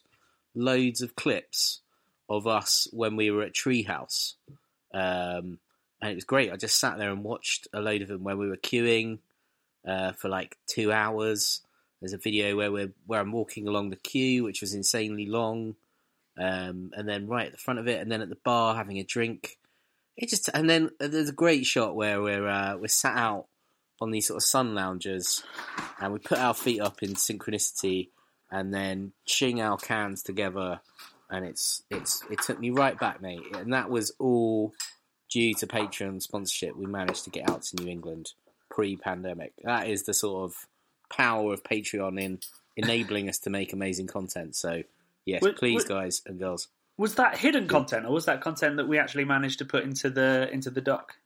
loads 0.55 1.01
of 1.01 1.15
clips 1.15 1.81
of 2.29 2.47
us 2.47 2.87
when 2.91 3.15
we 3.15 3.29
were 3.31 3.43
at 3.43 3.53
Treehouse, 3.53 4.35
um, 4.93 5.59
and 6.01 6.11
it 6.11 6.15
was 6.15 6.23
great. 6.23 6.51
I 6.51 6.55
just 6.55 6.79
sat 6.79 6.97
there 6.97 7.11
and 7.11 7.23
watched 7.23 7.67
a 7.73 7.81
load 7.81 8.01
of 8.01 8.07
them 8.07 8.23
when 8.23 8.37
we 8.37 8.47
were 8.47 8.57
queuing 8.57 9.19
uh, 9.85 10.13
for 10.13 10.29
like 10.29 10.57
two 10.67 10.91
hours. 10.91 11.61
There's 11.99 12.13
a 12.13 12.17
video 12.17 12.55
where 12.55 12.71
we're 12.71 12.93
where 13.05 13.19
I'm 13.19 13.31
walking 13.31 13.67
along 13.67 13.89
the 13.89 13.95
queue, 13.95 14.43
which 14.43 14.61
was 14.61 14.73
insanely 14.73 15.25
long, 15.25 15.75
um, 16.37 16.91
and 16.95 17.07
then 17.07 17.27
right 17.27 17.47
at 17.47 17.51
the 17.51 17.57
front 17.57 17.79
of 17.79 17.87
it, 17.87 17.99
and 17.99 18.11
then 18.11 18.21
at 18.21 18.29
the 18.29 18.37
bar 18.43 18.75
having 18.75 18.99
a 18.99 19.03
drink. 19.03 19.57
It 20.17 20.29
just 20.29 20.49
and 20.53 20.69
then 20.69 20.89
there's 20.99 21.29
a 21.29 21.33
great 21.33 21.65
shot 21.65 21.95
where 21.95 22.21
we're 22.21 22.47
uh, 22.47 22.77
we're 22.77 22.87
sat 22.87 23.15
out 23.15 23.45
on 24.01 24.11
these 24.11 24.27
sort 24.27 24.37
of 24.37 24.43
sun 24.43 24.75
loungers, 24.75 25.43
and 25.99 26.13
we 26.13 26.19
put 26.19 26.39
our 26.39 26.53
feet 26.53 26.81
up 26.81 27.03
in 27.03 27.13
synchronicity, 27.13 28.09
and 28.51 28.73
then 28.73 29.13
ching 29.25 29.61
our 29.61 29.77
cans 29.77 30.23
together, 30.23 30.81
and 31.29 31.45
it's 31.45 31.83
it's 31.91 32.23
it 32.31 32.41
took 32.41 32.59
me 32.59 32.71
right 32.71 32.99
back, 32.99 33.21
mate, 33.21 33.43
and 33.53 33.73
that 33.73 33.89
was 33.89 34.11
all 34.19 34.73
due 35.29 35.53
to 35.53 35.67
Patreon 35.67 36.21
sponsorship. 36.21 36.75
We 36.75 36.85
managed 36.85 37.23
to 37.25 37.29
get 37.29 37.49
out 37.49 37.63
to 37.63 37.75
New 37.75 37.91
England 37.91 38.31
pre-pandemic. 38.69 39.53
That 39.63 39.87
is 39.87 40.03
the 40.03 40.13
sort 40.13 40.45
of 40.49 40.55
power 41.09 41.53
of 41.53 41.63
Patreon 41.63 42.19
in 42.19 42.39
enabling 42.75 43.29
us 43.29 43.39
to 43.39 43.49
make 43.49 43.73
amazing 43.73 44.07
content. 44.07 44.55
So, 44.55 44.83
yes, 45.25 45.41
Wait, 45.41 45.57
please, 45.57 45.83
wait. 45.83 45.87
guys 45.87 46.21
and 46.25 46.39
girls. 46.39 46.67
Was 46.97 47.15
that 47.15 47.37
hidden 47.37 47.67
content, 47.67 48.05
or 48.05 48.11
was 48.11 48.25
that 48.25 48.41
content 48.41 48.77
that 48.77 48.87
we 48.87 48.97
actually 48.97 49.25
managed 49.25 49.59
to 49.59 49.65
put 49.65 49.83
into 49.83 50.09
the 50.09 50.49
into 50.51 50.71
the 50.71 50.81
doc? 50.81 51.17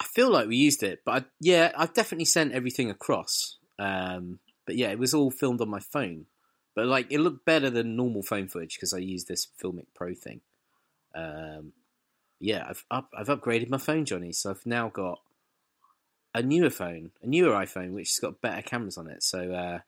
I 0.00 0.04
feel 0.04 0.30
like 0.30 0.48
we 0.48 0.56
used 0.56 0.82
it, 0.82 1.02
but 1.04 1.22
I, 1.22 1.26
yeah, 1.40 1.72
I've 1.76 1.92
definitely 1.92 2.24
sent 2.24 2.52
everything 2.52 2.90
across. 2.90 3.58
Um, 3.78 4.38
but 4.66 4.76
yeah, 4.76 4.88
it 4.88 4.98
was 4.98 5.12
all 5.12 5.30
filmed 5.30 5.60
on 5.60 5.68
my 5.68 5.80
phone. 5.80 6.26
But 6.74 6.86
like, 6.86 7.10
it 7.10 7.18
looked 7.18 7.44
better 7.44 7.68
than 7.70 7.96
normal 7.96 8.22
phone 8.22 8.48
footage 8.48 8.76
because 8.76 8.94
I 8.94 8.98
used 8.98 9.28
this 9.28 9.48
Filmic 9.62 9.86
Pro 9.94 10.14
thing. 10.14 10.40
Um, 11.14 11.72
yeah, 12.38 12.64
I've 12.68 12.84
up, 12.90 13.10
I've 13.16 13.26
upgraded 13.26 13.68
my 13.68 13.78
phone, 13.78 14.04
Jonny. 14.04 14.32
So 14.32 14.50
I've 14.50 14.64
now 14.64 14.88
got 14.88 15.20
a 16.34 16.42
newer 16.42 16.70
phone, 16.70 17.10
a 17.22 17.26
newer 17.26 17.52
iPhone, 17.52 17.92
which 17.92 18.10
has 18.10 18.20
got 18.20 18.40
better 18.40 18.62
cameras 18.62 18.96
on 18.96 19.08
it. 19.08 19.22
So 19.22 19.52
uh, 19.52 19.80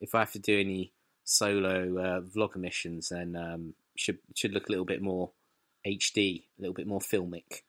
if 0.00 0.14
I 0.14 0.20
have 0.20 0.32
to 0.32 0.38
do 0.38 0.58
any 0.58 0.92
solo 1.22 1.98
uh, 1.98 2.20
vlog 2.20 2.56
missions, 2.56 3.08
then 3.08 3.36
um, 3.36 3.74
should 3.96 4.18
should 4.34 4.52
look 4.52 4.68
a 4.68 4.72
little 4.72 4.84
bit 4.84 5.02
more 5.02 5.30
HD, 5.86 6.44
a 6.58 6.60
little 6.62 6.74
bit 6.74 6.86
more 6.86 7.00
filmic. 7.00 7.62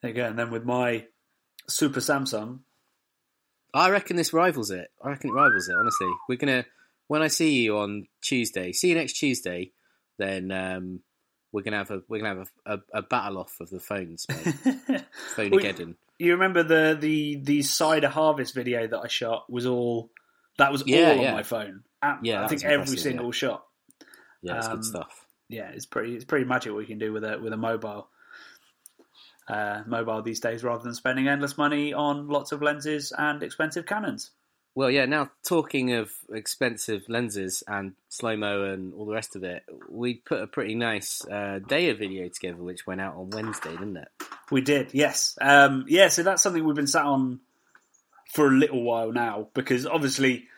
There 0.00 0.10
you 0.10 0.16
go. 0.16 0.24
And 0.26 0.38
then 0.38 0.50
with 0.50 0.64
my 0.64 1.06
Super 1.68 2.00
Samsung, 2.00 2.60
I 3.72 3.90
reckon 3.90 4.16
this 4.16 4.32
rivals 4.32 4.70
it. 4.70 4.90
I 5.02 5.10
reckon 5.10 5.30
it 5.30 5.34
rivals 5.34 5.68
it. 5.68 5.76
Honestly, 5.76 6.08
we're 6.28 6.36
gonna 6.38 6.64
when 7.08 7.22
I 7.22 7.28
see 7.28 7.62
you 7.62 7.78
on 7.78 8.06
Tuesday, 8.20 8.72
see 8.72 8.88
you 8.90 8.94
next 8.94 9.14
Tuesday, 9.14 9.72
then 10.18 10.50
um, 10.50 11.00
we're 11.52 11.62
gonna 11.62 11.78
have 11.78 11.90
a 11.90 12.02
we're 12.08 12.20
gonna 12.20 12.38
have 12.40 12.48
a, 12.66 12.74
a, 12.74 12.98
a 12.98 13.02
battle 13.02 13.38
off 13.38 13.54
of 13.60 13.70
the 13.70 13.80
phones. 13.80 14.26
Phone 15.36 15.54
again. 15.54 15.96
You 16.18 16.32
remember 16.32 16.62
the 16.62 16.96
the 17.00 17.36
the 17.36 17.62
cider 17.62 18.08
harvest 18.08 18.54
video 18.54 18.86
that 18.86 18.98
I 18.98 19.08
shot 19.08 19.50
was 19.50 19.66
all 19.66 20.10
that 20.58 20.70
was 20.72 20.82
Yeah, 20.86 21.12
all 21.12 21.26
on 21.26 21.32
my 21.32 21.42
phone. 21.42 21.82
At- 22.02 22.20
Yeah, 22.22 22.44
I 22.44 22.48
think 22.48 22.64
every 22.64 22.96
single 22.96 23.32
shot. 23.32 23.64
Yeah, 24.42 24.58
it's 24.58 24.66
um, 24.66 24.76
good 24.76 24.84
stuff. 24.84 25.21
Yeah, 25.48 25.68
it's 25.68 25.86
pretty 25.86 26.14
it's 26.14 26.24
pretty 26.24 26.44
magic 26.44 26.72
what 26.72 26.80
you 26.80 26.86
can 26.86 26.98
do 26.98 27.12
with 27.12 27.24
a 27.24 27.38
with 27.38 27.52
a 27.52 27.56
mobile. 27.56 28.08
Uh, 29.48 29.82
mobile 29.86 30.22
these 30.22 30.38
days, 30.38 30.62
rather 30.62 30.84
than 30.84 30.94
spending 30.94 31.26
endless 31.26 31.58
money 31.58 31.92
on 31.92 32.28
lots 32.28 32.52
of 32.52 32.62
lenses 32.62 33.12
and 33.18 33.42
expensive 33.42 33.84
Canons. 33.84 34.30
Well, 34.74 34.90
yeah. 34.90 35.04
Now 35.04 35.30
talking 35.44 35.92
of 35.94 36.10
expensive 36.32 37.02
lenses 37.08 37.62
and 37.66 37.92
slow 38.08 38.36
mo 38.36 38.64
and 38.64 38.94
all 38.94 39.04
the 39.04 39.12
rest 39.12 39.36
of 39.36 39.44
it, 39.44 39.64
we 39.90 40.14
put 40.14 40.40
a 40.40 40.46
pretty 40.46 40.74
nice 40.74 41.26
uh, 41.26 41.58
of 41.60 41.98
video 41.98 42.28
together, 42.28 42.62
which 42.62 42.86
went 42.86 43.00
out 43.00 43.16
on 43.16 43.30
Wednesday, 43.30 43.72
didn't 43.72 43.96
it? 43.96 44.08
We 44.50 44.60
did, 44.60 44.94
yes, 44.94 45.36
um, 45.40 45.84
yeah. 45.88 46.08
So 46.08 46.22
that's 46.22 46.42
something 46.42 46.64
we've 46.64 46.76
been 46.76 46.86
sat 46.86 47.04
on 47.04 47.40
for 48.32 48.46
a 48.46 48.52
little 48.52 48.82
while 48.82 49.12
now 49.12 49.48
because 49.54 49.86
obviously. 49.86 50.48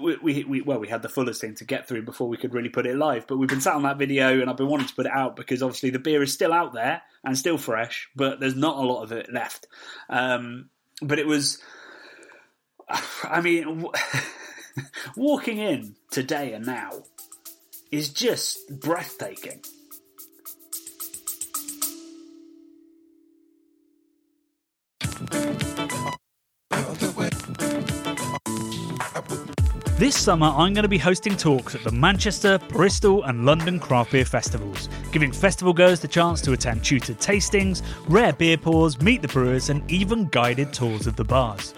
We, 0.00 0.16
we, 0.16 0.44
we 0.44 0.60
well 0.62 0.78
we 0.78 0.88
had 0.88 1.02
the 1.02 1.08
Fuller's 1.08 1.40
thing 1.40 1.54
to 1.56 1.64
get 1.64 1.88
through 1.88 2.02
before 2.02 2.28
we 2.28 2.36
could 2.36 2.54
really 2.54 2.68
put 2.68 2.86
it 2.86 2.96
live 2.96 3.26
but 3.26 3.36
we've 3.36 3.48
been 3.48 3.60
sat 3.60 3.74
on 3.74 3.82
that 3.82 3.98
video 3.98 4.40
and 4.40 4.48
I've 4.48 4.56
been 4.56 4.68
wanting 4.68 4.86
to 4.86 4.94
put 4.94 5.06
it 5.06 5.12
out 5.12 5.36
because 5.36 5.62
obviously 5.62 5.90
the 5.90 5.98
beer 5.98 6.22
is 6.22 6.32
still 6.32 6.52
out 6.52 6.72
there 6.72 7.02
and 7.24 7.36
still 7.36 7.58
fresh 7.58 8.08
but 8.16 8.40
there's 8.40 8.56
not 8.56 8.76
a 8.76 8.86
lot 8.86 9.02
of 9.02 9.12
it 9.12 9.32
left. 9.32 9.66
Um, 10.08 10.70
but 11.00 11.18
it 11.18 11.26
was 11.26 11.62
I 13.24 13.40
mean 13.40 13.86
walking 15.16 15.58
in 15.58 15.96
today 16.10 16.52
and 16.52 16.66
now 16.66 16.90
is 17.90 18.08
just 18.08 18.80
breathtaking 18.80 19.62
This 30.02 30.20
summer, 30.20 30.48
I'm 30.48 30.74
going 30.74 30.82
to 30.82 30.88
be 30.88 30.98
hosting 30.98 31.36
talks 31.36 31.76
at 31.76 31.84
the 31.84 31.92
Manchester, 31.92 32.58
Bristol, 32.70 33.22
and 33.22 33.46
London 33.46 33.78
craft 33.78 34.10
beer 34.10 34.24
festivals, 34.24 34.88
giving 35.12 35.30
festival 35.30 35.72
goers 35.72 36.00
the 36.00 36.08
chance 36.08 36.40
to 36.40 36.54
attend 36.54 36.84
tutored 36.84 37.20
tastings, 37.20 37.82
rare 38.08 38.32
beer 38.32 38.56
pours, 38.56 39.00
meet 39.00 39.22
the 39.22 39.28
brewers, 39.28 39.70
and 39.70 39.88
even 39.88 40.24
guided 40.26 40.72
tours 40.72 41.06
of 41.06 41.14
the 41.14 41.22
bars. 41.22 41.72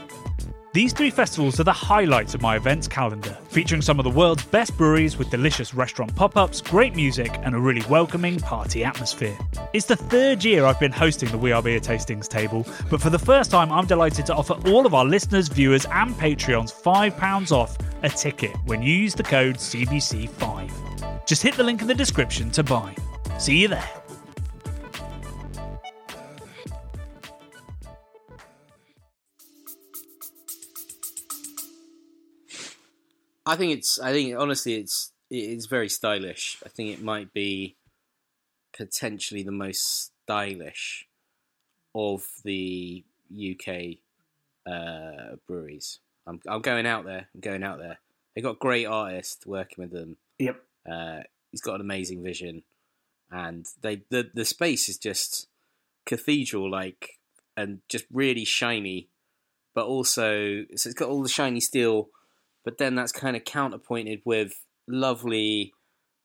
These 0.74 0.92
three 0.92 1.10
festivals 1.10 1.60
are 1.60 1.64
the 1.64 1.72
highlights 1.72 2.34
of 2.34 2.42
my 2.42 2.56
events 2.56 2.88
calendar, 2.88 3.38
featuring 3.44 3.80
some 3.80 4.00
of 4.00 4.02
the 4.02 4.10
world's 4.10 4.44
best 4.46 4.76
breweries 4.76 5.16
with 5.16 5.30
delicious 5.30 5.72
restaurant 5.72 6.12
pop 6.16 6.36
ups, 6.36 6.60
great 6.60 6.96
music, 6.96 7.38
and 7.44 7.54
a 7.54 7.60
really 7.60 7.82
welcoming 7.88 8.40
party 8.40 8.82
atmosphere. 8.82 9.38
It's 9.72 9.86
the 9.86 9.94
third 9.94 10.44
year 10.44 10.64
I've 10.64 10.80
been 10.80 10.90
hosting 10.90 11.28
the 11.28 11.38
We 11.38 11.52
Are 11.52 11.62
Beer 11.62 11.78
Tastings 11.78 12.26
table, 12.26 12.66
but 12.90 13.00
for 13.00 13.08
the 13.08 13.20
first 13.20 13.52
time, 13.52 13.70
I'm 13.70 13.86
delighted 13.86 14.26
to 14.26 14.34
offer 14.34 14.54
all 14.66 14.84
of 14.84 14.94
our 14.94 15.04
listeners, 15.04 15.46
viewers, 15.46 15.86
and 15.92 16.12
Patreons 16.16 16.72
£5 16.72 17.52
off 17.52 17.78
a 18.02 18.08
ticket 18.08 18.56
when 18.64 18.82
you 18.82 18.92
use 18.92 19.14
the 19.14 19.22
code 19.22 19.58
CBC5. 19.58 21.24
Just 21.24 21.44
hit 21.44 21.54
the 21.54 21.62
link 21.62 21.82
in 21.82 21.86
the 21.86 21.94
description 21.94 22.50
to 22.50 22.64
buy. 22.64 22.96
See 23.38 23.58
you 23.58 23.68
there. 23.68 24.03
I 33.46 33.56
think 33.56 33.72
it's. 33.72 33.98
I 33.98 34.12
think 34.12 34.36
honestly, 34.36 34.74
it's 34.74 35.12
it's 35.30 35.66
very 35.66 35.88
stylish. 35.88 36.58
I 36.64 36.68
think 36.68 36.90
it 36.90 37.02
might 37.02 37.32
be 37.32 37.76
potentially 38.76 39.42
the 39.42 39.52
most 39.52 40.12
stylish 40.24 41.06
of 41.94 42.26
the 42.44 43.04
UK 43.30 43.98
uh, 44.66 45.36
breweries. 45.46 46.00
I'm 46.26 46.40
I'm 46.46 46.62
going 46.62 46.86
out 46.86 47.04
there. 47.04 47.28
I'm 47.34 47.40
going 47.40 47.62
out 47.62 47.78
there. 47.78 47.98
They 48.34 48.42
got 48.42 48.58
great 48.58 48.86
artists 48.86 49.46
working 49.46 49.82
with 49.82 49.92
them. 49.92 50.16
yep 50.38 50.62
Uh, 50.90 51.20
he's 51.50 51.60
got 51.60 51.76
an 51.76 51.80
amazing 51.80 52.22
vision, 52.22 52.62
and 53.30 53.66
they 53.82 54.02
the 54.10 54.30
the 54.32 54.44
space 54.44 54.88
is 54.88 54.98
just 54.98 55.48
cathedral 56.06 56.70
like 56.70 57.18
and 57.56 57.80
just 57.88 58.06
really 58.12 58.44
shiny, 58.44 59.08
but 59.74 59.86
also 59.86 60.64
so 60.74 60.88
it's 60.88 60.94
got 60.94 61.08
all 61.08 61.22
the 61.22 61.28
shiny 61.28 61.60
steel, 61.60 62.08
but 62.64 62.78
then 62.78 62.94
that's 62.94 63.12
kind 63.12 63.36
of 63.36 63.44
counterpointed 63.44 64.22
with 64.24 64.64
lovely, 64.88 65.72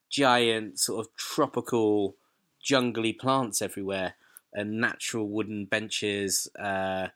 giant 0.10 0.79
sort 0.79 1.05
of 1.05 1.15
tropical, 1.15 2.15
jungly 2.63 3.13
plants 3.13 3.62
everywhere, 3.62 4.15
and 4.53 4.79
natural 4.79 5.27
wooden 5.27 5.65
benches, 5.65 6.50
uh, 6.60 7.08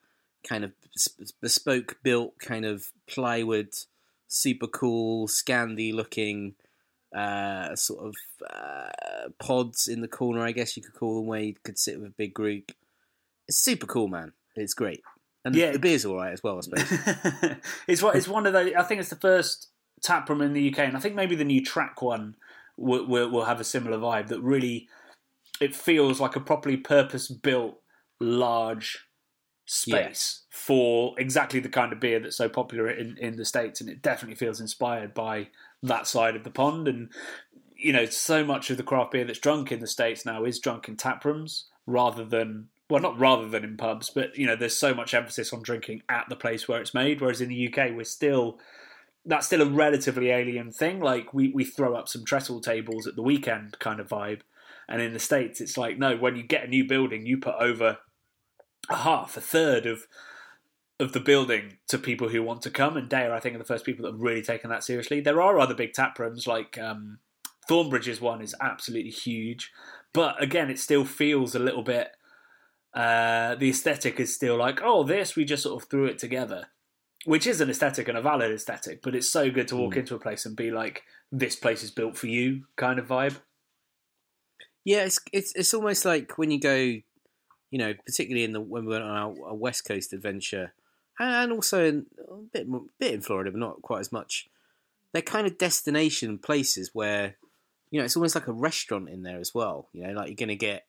kind 0.48 0.64
of 0.64 0.72
bespoke 1.42 1.98
built 2.04 2.38
kind 2.40 2.66
of 2.66 2.92
plywood, 3.08 3.70
super 4.28 4.68
cool, 4.68 5.28
Scandi 5.28 5.94
looking 5.94 6.56
uh, 7.16 7.76
sort 7.76 8.08
of 8.08 8.16
uh, 8.50 9.30
pods 9.40 9.88
in 9.88 10.02
the 10.02 10.08
corner, 10.08 10.42
I 10.42 10.52
guess 10.52 10.76
you 10.76 10.84
could 10.84 10.96
call 10.96 11.16
them, 11.16 11.28
where 11.28 11.42
you 11.42 11.56
could 11.64 11.78
sit 11.78 12.00
with 12.00 12.10
a 12.10 12.16
big 12.18 12.34
group. 12.34 12.72
It's 13.48 13.58
super 13.58 13.86
cool, 13.86 14.08
man. 14.08 14.34
It's 14.56 14.74
great. 14.74 15.02
And 15.46 15.56
Yeah. 15.56 15.72
the 15.72 15.80
beer's 15.80 16.06
all 16.06 16.16
right 16.16 16.34
as 16.34 16.42
well, 16.44 16.58
I 16.58 16.62
suppose. 16.62 17.58
it's 17.88 18.02
one- 18.02 18.16
it's 18.18 18.28
one 18.28 18.46
of 18.46 18.54
those. 18.54 18.74
I 18.78 18.84
think 18.84 19.00
it's 19.02 19.10
the 19.10 19.16
first 19.16 19.68
tap 20.02 20.30
room 20.30 20.42
in 20.42 20.54
the 20.54 20.72
UK, 20.72 20.80
and 20.80 20.98
I 20.98 21.00
think 21.00 21.16
maybe 21.16 21.36
the 21.36 21.44
new 21.46 21.64
track 21.64 22.02
one 22.02 22.36
will, 22.78 23.06
will, 23.08 23.30
will 23.30 23.46
have 23.46 23.60
a 23.60 23.64
similar 23.64 23.98
vibe. 23.98 24.28
That 24.28 24.42
really, 24.42 24.88
it 25.60 25.76
feels 25.76 26.20
like 26.20 26.36
a 26.36 26.40
properly 26.42 26.78
purpose 26.78 27.28
built 27.28 27.80
large 28.20 29.06
space 29.66 30.42
for 30.50 31.16
exactly 31.18 31.60
the 31.60 31.70
kind 31.70 31.94
of 31.94 32.00
beer 32.00 32.20
that's 32.20 32.36
so 32.38 32.50
popular 32.50 32.90
in, 32.90 33.18
in 33.18 33.38
the 33.38 33.46
states, 33.46 33.80
and 33.82 33.90
it 33.90 34.02
definitely 34.02 34.36
feels 34.36 34.60
inspired 34.60 35.14
by 35.14 35.48
that 35.82 36.06
side 36.08 36.36
of 36.36 36.44
the 36.44 36.50
pond. 36.50 36.88
And 36.88 37.10
you 37.76 37.92
know, 37.94 38.06
so 38.06 38.46
much 38.46 38.70
of 38.70 38.78
the 38.78 38.84
craft 38.84 39.12
beer 39.12 39.26
that's 39.26 39.40
drunk 39.40 39.72
in 39.72 39.80
the 39.80 39.88
states 39.88 40.26
now 40.26 40.44
is 40.46 40.60
drunk 40.60 40.88
in 40.88 40.96
tap 40.96 41.26
rooms 41.26 41.66
rather 41.86 42.24
than 42.24 42.68
well, 42.94 43.02
not 43.02 43.20
rather 43.20 43.50
than 43.50 43.64
in 43.64 43.76
pubs, 43.76 44.12
but 44.12 44.38
you 44.38 44.46
know, 44.46 44.56
there's 44.56 44.78
so 44.78 44.94
much 44.94 45.16
emphasis 45.16 45.52
on 45.52 45.64
drinking 45.64 46.04
at 46.08 46.28
the 46.30 46.36
place 46.36 46.68
where 46.68 46.80
it's 46.80 46.94
made. 46.94 47.22
Whereas 47.22 47.42
in 47.42 47.50
the 47.50 47.68
UK, 47.68 47.90
we're 47.96 48.04
still 48.04 48.60
that's 49.26 49.48
still 49.48 49.64
a 49.64 49.66
relatively 49.66 50.30
alien 50.30 50.72
thing. 50.72 51.00
Like 51.00 51.34
we 51.34 51.52
we 51.56 51.64
throw 51.64 51.96
up 51.96 52.08
some 52.08 52.24
trestle 52.24 52.62
tables 52.62 53.08
at 53.08 53.16
the 53.16 53.24
weekend 53.24 53.80
kind 53.80 54.00
of 54.00 54.10
vibe, 54.10 54.42
and 54.88 55.02
in 55.02 55.14
the 55.14 55.20
states, 55.20 55.60
it's 55.60 55.76
like 55.76 55.98
no, 55.98 56.16
when 56.16 56.36
you 56.36 56.44
get 56.44 56.66
a 56.66 56.68
new 56.68 56.88
building, 56.88 57.26
you 57.26 57.40
put 57.40 57.56
over 57.56 57.98
a 58.92 58.96
half, 58.98 59.36
a 59.38 59.42
third 59.42 59.88
of 59.88 60.06
of 61.00 61.14
the 61.14 61.20
building 61.20 61.78
to 61.88 61.98
people 61.98 62.30
who 62.30 62.44
want 62.44 62.62
to 62.62 62.70
come. 62.70 62.96
And 62.96 63.10
DEYA, 63.10 63.32
I 63.32 63.40
think, 63.40 63.56
are 63.56 63.58
the 63.58 63.64
first 63.64 63.86
people 63.86 64.04
that 64.04 64.12
have 64.12 64.22
really 64.22 64.44
taken 64.44 64.70
that 64.70 64.84
seriously. 64.84 65.20
There 65.20 65.42
are 65.42 65.58
other 65.58 65.74
big 65.74 65.94
tap 65.94 66.20
rooms 66.20 66.46
like 66.46 66.78
um, 66.78 67.18
Thornbridge's 67.68 68.22
one 68.22 68.44
is 68.44 68.54
absolutely 68.62 69.10
huge, 69.10 69.72
but 70.14 70.40
again, 70.40 70.70
it 70.70 70.78
still 70.78 71.06
feels 71.06 71.56
a 71.56 71.60
little 71.60 71.82
bit. 71.82 72.12
Uh, 72.94 73.56
the 73.56 73.70
aesthetic 73.70 74.20
is 74.20 74.36
still 74.36 74.56
like, 74.56 74.80
oh, 74.84 75.04
this 75.04 75.36
we 75.36 75.46
just 75.46 75.64
sort 75.64 75.82
of 75.82 75.90
threw 75.90 76.06
it 76.06 76.20
together, 76.20 76.68
which 77.26 77.48
is 77.48 77.60
an 77.60 77.70
aesthetic 77.70 78.08
and 78.08 78.18
a 78.18 78.22
valid 78.22 78.52
aesthetic. 78.52 79.02
But 79.02 79.16
it's 79.16 79.32
so 79.32 79.50
good 79.50 79.68
to 79.70 79.76
walk 79.76 79.98
into 79.98 80.14
a 80.14 80.20
place 80.20 80.46
and 80.46 80.56
be 80.56 80.70
like, 80.70 81.04
this 81.32 81.56
place 81.56 81.82
is 81.82 81.90
built 81.90 82.16
for 82.16 82.28
you, 82.28 82.66
kind 82.76 83.00
of 83.00 83.08
vibe. 83.08 83.38
Yeah, 84.86 85.06
it's 85.06 85.20
it's 85.32 85.56
it's 85.56 85.74
almost 85.74 86.06
like 86.06 86.38
when 86.38 86.52
you 86.52 86.60
go, 86.60 86.76
you 86.76 87.04
know, 87.72 87.94
particularly 88.06 88.44
in 88.44 88.52
the 88.52 88.62
when 88.62 88.86
we 88.86 88.92
went 88.92 89.04
on 89.04 89.18
our, 89.18 89.34
our 89.48 89.56
West 89.56 89.86
Coast 89.86 90.14
adventure, 90.14 90.74
and 91.20 91.52
also 91.52 91.84
in, 91.84 92.06
a 92.30 92.36
bit 92.52 92.68
more- 92.68 92.86
bit 93.00 93.14
in 93.14 93.22
Florida, 93.22 93.50
but 93.50 93.60
not 93.60 93.82
quite 93.82 94.02
as 94.02 94.12
much. 94.12 94.48
They're 95.14 95.22
kind 95.22 95.48
of 95.48 95.58
destination 95.58 96.38
places 96.38 96.92
where, 96.94 97.38
you 97.92 98.00
know, 98.00 98.06
it's 98.06 98.16
almost 98.16 98.36
like 98.36 98.48
a 98.48 98.54
restaurant 98.54 99.10
in 99.10 99.24
there 99.24 99.40
as 99.40 99.54
well. 99.56 99.88
You 99.94 100.08
know, 100.08 100.14
like 100.14 100.28
you're 100.28 100.36
going 100.36 100.50
to 100.50 100.56
get 100.56 100.86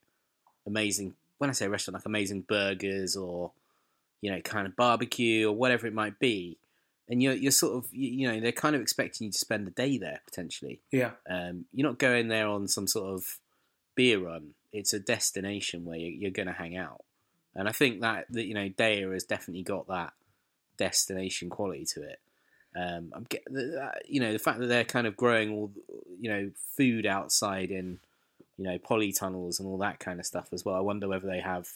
amazing. 0.66 1.14
When 1.44 1.50
I 1.50 1.52
say 1.52 1.68
restaurant, 1.68 1.96
like 1.96 2.06
amazing 2.06 2.40
burgers 2.48 3.16
or, 3.16 3.50
you 4.22 4.32
know, 4.32 4.40
kind 4.40 4.66
of 4.66 4.74
barbecue 4.74 5.46
or 5.46 5.52
whatever 5.52 5.86
it 5.86 5.92
might 5.92 6.18
be, 6.18 6.56
and 7.06 7.22
you're 7.22 7.34
you're 7.34 7.52
sort 7.52 7.76
of 7.76 7.92
you, 7.92 8.08
you 8.08 8.32
know 8.32 8.40
they're 8.40 8.50
kind 8.50 8.74
of 8.74 8.80
expecting 8.80 9.26
you 9.26 9.30
to 9.30 9.38
spend 9.38 9.68
a 9.68 9.70
day 9.70 9.98
there 9.98 10.20
potentially. 10.24 10.80
Yeah. 10.90 11.10
Um, 11.28 11.66
you're 11.74 11.86
not 11.86 11.98
going 11.98 12.28
there 12.28 12.48
on 12.48 12.66
some 12.66 12.86
sort 12.86 13.14
of 13.14 13.38
beer 13.94 14.18
run. 14.18 14.54
It's 14.72 14.94
a 14.94 14.98
destination 14.98 15.84
where 15.84 15.98
you're, 15.98 16.12
you're 16.12 16.30
going 16.30 16.48
to 16.48 16.54
hang 16.54 16.78
out, 16.78 17.04
and 17.54 17.68
I 17.68 17.72
think 17.72 18.00
that 18.00 18.24
that 18.30 18.46
you 18.46 18.54
know 18.54 18.70
DEYA 18.70 19.12
has 19.12 19.24
definitely 19.24 19.64
got 19.64 19.86
that 19.88 20.14
destination 20.78 21.50
quality 21.50 21.84
to 21.84 22.04
it. 22.04 22.20
Um, 22.74 23.12
I'm 23.14 23.26
get, 23.28 23.44
you 24.08 24.20
know 24.20 24.32
the 24.32 24.38
fact 24.38 24.60
that 24.60 24.66
they're 24.68 24.84
kind 24.84 25.06
of 25.06 25.14
growing 25.14 25.52
all 25.52 25.70
you 26.18 26.30
know 26.30 26.50
food 26.74 27.04
outside 27.04 27.70
in 27.70 27.98
you 28.56 28.64
know 28.64 28.78
polytunnels 28.78 29.58
and 29.58 29.68
all 29.68 29.78
that 29.78 29.98
kind 29.98 30.20
of 30.20 30.26
stuff 30.26 30.48
as 30.52 30.64
well. 30.64 30.74
I 30.76 30.80
wonder 30.80 31.08
whether 31.08 31.26
they 31.26 31.40
have 31.40 31.68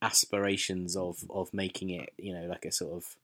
aspirations 0.00 0.96
of 0.96 1.24
of 1.30 1.52
making 1.54 1.90
it 1.90 2.10
you 2.18 2.34
know 2.34 2.46
like 2.48 2.64
a 2.64 2.72
sort 2.72 2.92
of 2.94 3.16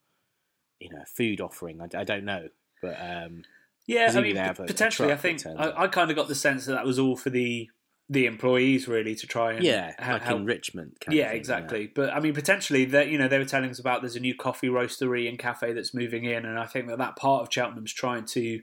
you 0.80 0.90
know 0.90 1.02
food 1.06 1.40
offering. 1.40 1.80
I, 1.80 1.88
I 2.00 2.04
don't 2.04 2.24
know, 2.24 2.48
but 2.80 2.96
um, 3.00 3.42
Yeah, 3.86 4.12
I 4.14 4.20
mean, 4.20 4.34
they 4.36 4.40
a- 4.40 4.50
a 4.50 4.54
potentially. 4.54 5.12
I 5.12 5.16
think 5.16 5.44
I. 5.46 5.72
I 5.84 5.88
kind 5.88 6.10
of 6.10 6.16
got 6.16 6.28
the 6.28 6.34
sense 6.34 6.66
that 6.66 6.74
that 6.74 6.84
was 6.86 6.98
all 6.98 7.16
for 7.16 7.30
the 7.30 7.68
the 8.10 8.24
employees, 8.26 8.88
really, 8.88 9.14
to 9.16 9.26
try 9.26 9.52
and 9.52 9.64
yeah, 9.64 9.92
ha- 9.98 10.12
like 10.14 10.22
help. 10.22 10.40
enrichment. 10.40 10.98
Kind 11.00 11.18
yeah, 11.18 11.28
thing, 11.28 11.36
exactly. 11.36 11.90
But 11.92 12.10
I 12.10 12.20
mean, 12.20 12.32
potentially 12.32 12.84
that 12.86 13.08
you 13.08 13.18
know 13.18 13.26
they 13.28 13.38
were 13.38 13.44
telling 13.44 13.70
us 13.70 13.78
about 13.80 14.02
there's 14.02 14.16
a 14.16 14.20
new 14.20 14.36
coffee 14.36 14.68
roastery 14.68 15.28
and 15.28 15.36
cafe 15.38 15.72
that's 15.72 15.92
moving 15.92 16.24
in, 16.24 16.44
and 16.46 16.58
I 16.58 16.66
think 16.66 16.86
that 16.88 16.98
that 16.98 17.16
part 17.16 17.42
of 17.42 17.52
Cheltenham's 17.52 17.92
trying 17.92 18.24
to, 18.26 18.60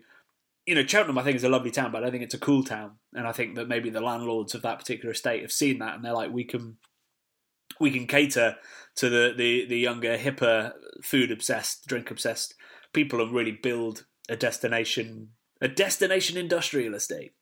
you 0.65 0.75
know, 0.75 0.85
Cheltenham 0.85 1.17
I 1.17 1.23
think 1.23 1.35
is 1.35 1.43
a 1.43 1.49
lovely 1.49 1.71
town, 1.71 1.91
but 1.91 2.03
I 2.03 2.11
think 2.11 2.23
it's 2.23 2.33
a 2.33 2.39
cool 2.39 2.63
town, 2.63 2.93
and 3.13 3.27
I 3.27 3.31
think 3.31 3.55
that 3.55 3.67
maybe 3.67 3.89
the 3.89 4.01
landlords 4.01 4.55
of 4.55 4.61
that 4.63 4.79
particular 4.79 5.11
estate 5.11 5.41
have 5.41 5.51
seen 5.51 5.79
that, 5.79 5.95
and 5.95 6.03
they're 6.03 6.13
like, 6.13 6.31
we 6.31 6.43
can, 6.43 6.77
we 7.79 7.91
can 7.91 8.07
cater 8.07 8.57
to 8.95 9.09
the 9.09 9.33
the 9.35 9.65
the 9.67 9.77
younger, 9.77 10.17
hipper, 10.17 10.73
food 11.03 11.31
obsessed, 11.31 11.87
drink 11.87 12.09
obsessed 12.11 12.55
people, 12.93 13.21
and 13.21 13.33
really 13.33 13.51
build 13.51 14.05
a 14.29 14.35
destination, 14.35 15.29
a 15.61 15.67
destination 15.67 16.37
industrial 16.37 16.95
estate. 16.95 17.33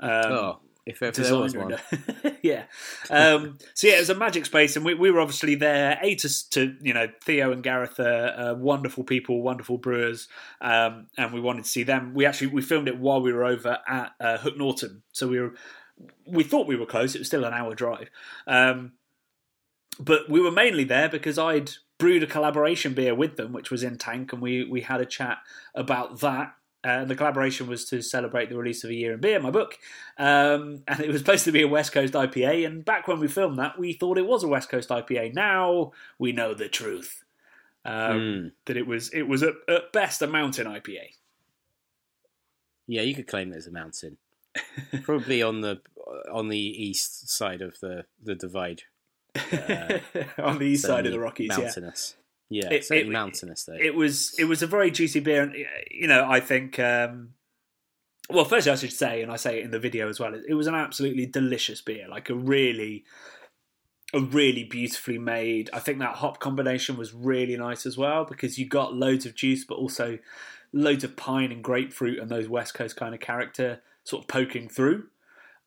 Um, 0.00 0.32
Oh, 0.32 0.60
if 0.88 1.02
ever 1.02 1.22
there 1.22 1.36
was 1.36 1.54
one. 1.54 1.76
yeah. 2.42 2.64
Um, 3.10 3.58
so 3.74 3.86
yeah, 3.86 3.96
it 3.96 4.00
was 4.00 4.10
a 4.10 4.14
magic 4.14 4.46
space, 4.46 4.74
and 4.74 4.84
we, 4.84 4.94
we 4.94 5.10
were 5.10 5.20
obviously 5.20 5.54
there. 5.54 5.98
A 6.02 6.14
to, 6.14 6.50
to 6.50 6.76
you 6.80 6.94
know 6.94 7.08
Theo 7.22 7.52
and 7.52 7.62
Gareth 7.62 8.00
are 8.00 8.28
uh, 8.28 8.54
wonderful 8.54 9.04
people, 9.04 9.42
wonderful 9.42 9.78
brewers, 9.78 10.28
um, 10.60 11.08
and 11.16 11.32
we 11.32 11.40
wanted 11.40 11.64
to 11.64 11.70
see 11.70 11.82
them. 11.82 12.14
We 12.14 12.24
actually 12.24 12.48
we 12.48 12.62
filmed 12.62 12.88
it 12.88 12.98
while 12.98 13.20
we 13.20 13.32
were 13.32 13.44
over 13.44 13.78
at 13.86 14.12
uh, 14.18 14.38
Hook 14.38 14.56
Norton, 14.56 15.02
so 15.12 15.28
we 15.28 15.40
were 15.40 15.54
we 16.26 16.42
thought 16.42 16.66
we 16.66 16.76
were 16.76 16.86
close. 16.86 17.14
It 17.14 17.18
was 17.18 17.28
still 17.28 17.44
an 17.44 17.52
hour 17.52 17.74
drive, 17.74 18.10
um, 18.46 18.92
but 20.00 20.28
we 20.30 20.40
were 20.40 20.50
mainly 20.50 20.84
there 20.84 21.08
because 21.08 21.38
I'd 21.38 21.72
brewed 21.98 22.22
a 22.22 22.26
collaboration 22.26 22.94
beer 22.94 23.14
with 23.14 23.36
them, 23.36 23.52
which 23.52 23.70
was 23.70 23.82
in 23.82 23.98
tank, 23.98 24.32
and 24.32 24.40
we 24.40 24.64
we 24.64 24.80
had 24.80 25.00
a 25.00 25.06
chat 25.06 25.38
about 25.74 26.20
that. 26.20 26.54
Uh, 26.84 27.04
the 27.04 27.16
collaboration 27.16 27.66
was 27.66 27.84
to 27.86 28.00
celebrate 28.00 28.48
the 28.48 28.56
release 28.56 28.84
of 28.84 28.90
A 28.90 28.94
Year 28.94 29.12
in 29.14 29.20
Beer, 29.20 29.40
my 29.40 29.50
book, 29.50 29.76
um, 30.16 30.84
and 30.86 31.00
it 31.00 31.08
was 31.08 31.18
supposed 31.18 31.44
to 31.44 31.52
be 31.52 31.62
a 31.62 31.68
West 31.68 31.90
Coast 31.92 32.14
IPA. 32.14 32.66
And 32.66 32.84
back 32.84 33.08
when 33.08 33.18
we 33.18 33.26
filmed 33.26 33.58
that, 33.58 33.78
we 33.78 33.92
thought 33.92 34.16
it 34.16 34.26
was 34.26 34.44
a 34.44 34.48
West 34.48 34.68
Coast 34.68 34.88
IPA. 34.90 35.34
Now 35.34 35.90
we 36.18 36.30
know 36.32 36.54
the 36.54 36.68
truth 36.68 37.24
um, 37.84 37.92
Mm. 38.20 38.52
that 38.66 38.76
it 38.76 38.86
was 38.86 39.08
it 39.10 39.22
was 39.22 39.42
at, 39.42 39.54
at 39.68 39.92
best 39.92 40.22
a 40.22 40.26
mountain 40.28 40.66
IPA. 40.66 41.14
Yeah, 42.86 43.02
you 43.02 43.14
could 43.14 43.26
claim 43.26 43.52
it 43.52 43.56
as 43.56 43.66
a 43.66 43.72
mountain. 43.72 44.16
Probably 45.02 45.42
on 45.42 45.60
the 45.60 45.80
on 46.32 46.48
the 46.48 46.58
east 46.58 47.28
side 47.28 47.60
of 47.60 47.78
the 47.80 48.04
the 48.22 48.34
divide. 48.34 48.82
on 50.38 50.58
the 50.58 50.64
east 50.66 50.84
side 50.84 51.06
of 51.06 51.12
the 51.12 51.18
Rockies, 51.20 51.48
mountainous. 51.48 52.16
Yeah, 52.16 52.22
It- 52.70 52.84
certainly 52.84 53.10
it- 53.10 53.12
mountainous 53.12 53.64
though. 53.64 53.76
it 53.78 53.94
was 53.94 54.34
it 54.38 54.44
was 54.44 54.62
a 54.62 54.66
very 54.66 54.90
juicy 54.90 55.20
beer, 55.20 55.42
and 55.42 55.54
you 55.90 56.06
know 56.06 56.26
I 56.28 56.40
think. 56.40 56.78
Um, 56.78 57.34
well, 58.30 58.44
firstly, 58.44 58.72
I 58.72 58.74
should 58.76 58.92
say, 58.92 59.22
and 59.22 59.32
I 59.32 59.36
say 59.36 59.58
it 59.58 59.64
in 59.64 59.70
the 59.70 59.78
video 59.78 60.06
as 60.08 60.20
well. 60.20 60.34
It, 60.34 60.42
it 60.48 60.54
was 60.54 60.66
an 60.66 60.74
absolutely 60.74 61.24
delicious 61.24 61.80
beer, 61.80 62.06
like 62.08 62.28
a 62.28 62.34
really, 62.34 63.04
a 64.12 64.20
really 64.20 64.64
beautifully 64.64 65.16
made. 65.18 65.70
I 65.72 65.78
think 65.78 65.98
that 66.00 66.16
hop 66.16 66.38
combination 66.38 66.98
was 66.98 67.14
really 67.14 67.56
nice 67.56 67.86
as 67.86 67.96
well 67.96 68.26
because 68.26 68.58
you 68.58 68.66
got 68.66 68.92
loads 68.94 69.24
of 69.24 69.34
juice, 69.34 69.64
but 69.64 69.76
also 69.76 70.18
loads 70.74 71.04
of 71.04 71.16
pine 71.16 71.50
and 71.50 71.64
grapefruit 71.64 72.18
and 72.18 72.30
those 72.30 72.48
West 72.48 72.74
Coast 72.74 72.96
kind 72.96 73.14
of 73.14 73.20
character 73.20 73.80
sort 74.04 74.24
of 74.24 74.28
poking 74.28 74.68
through. 74.68 75.06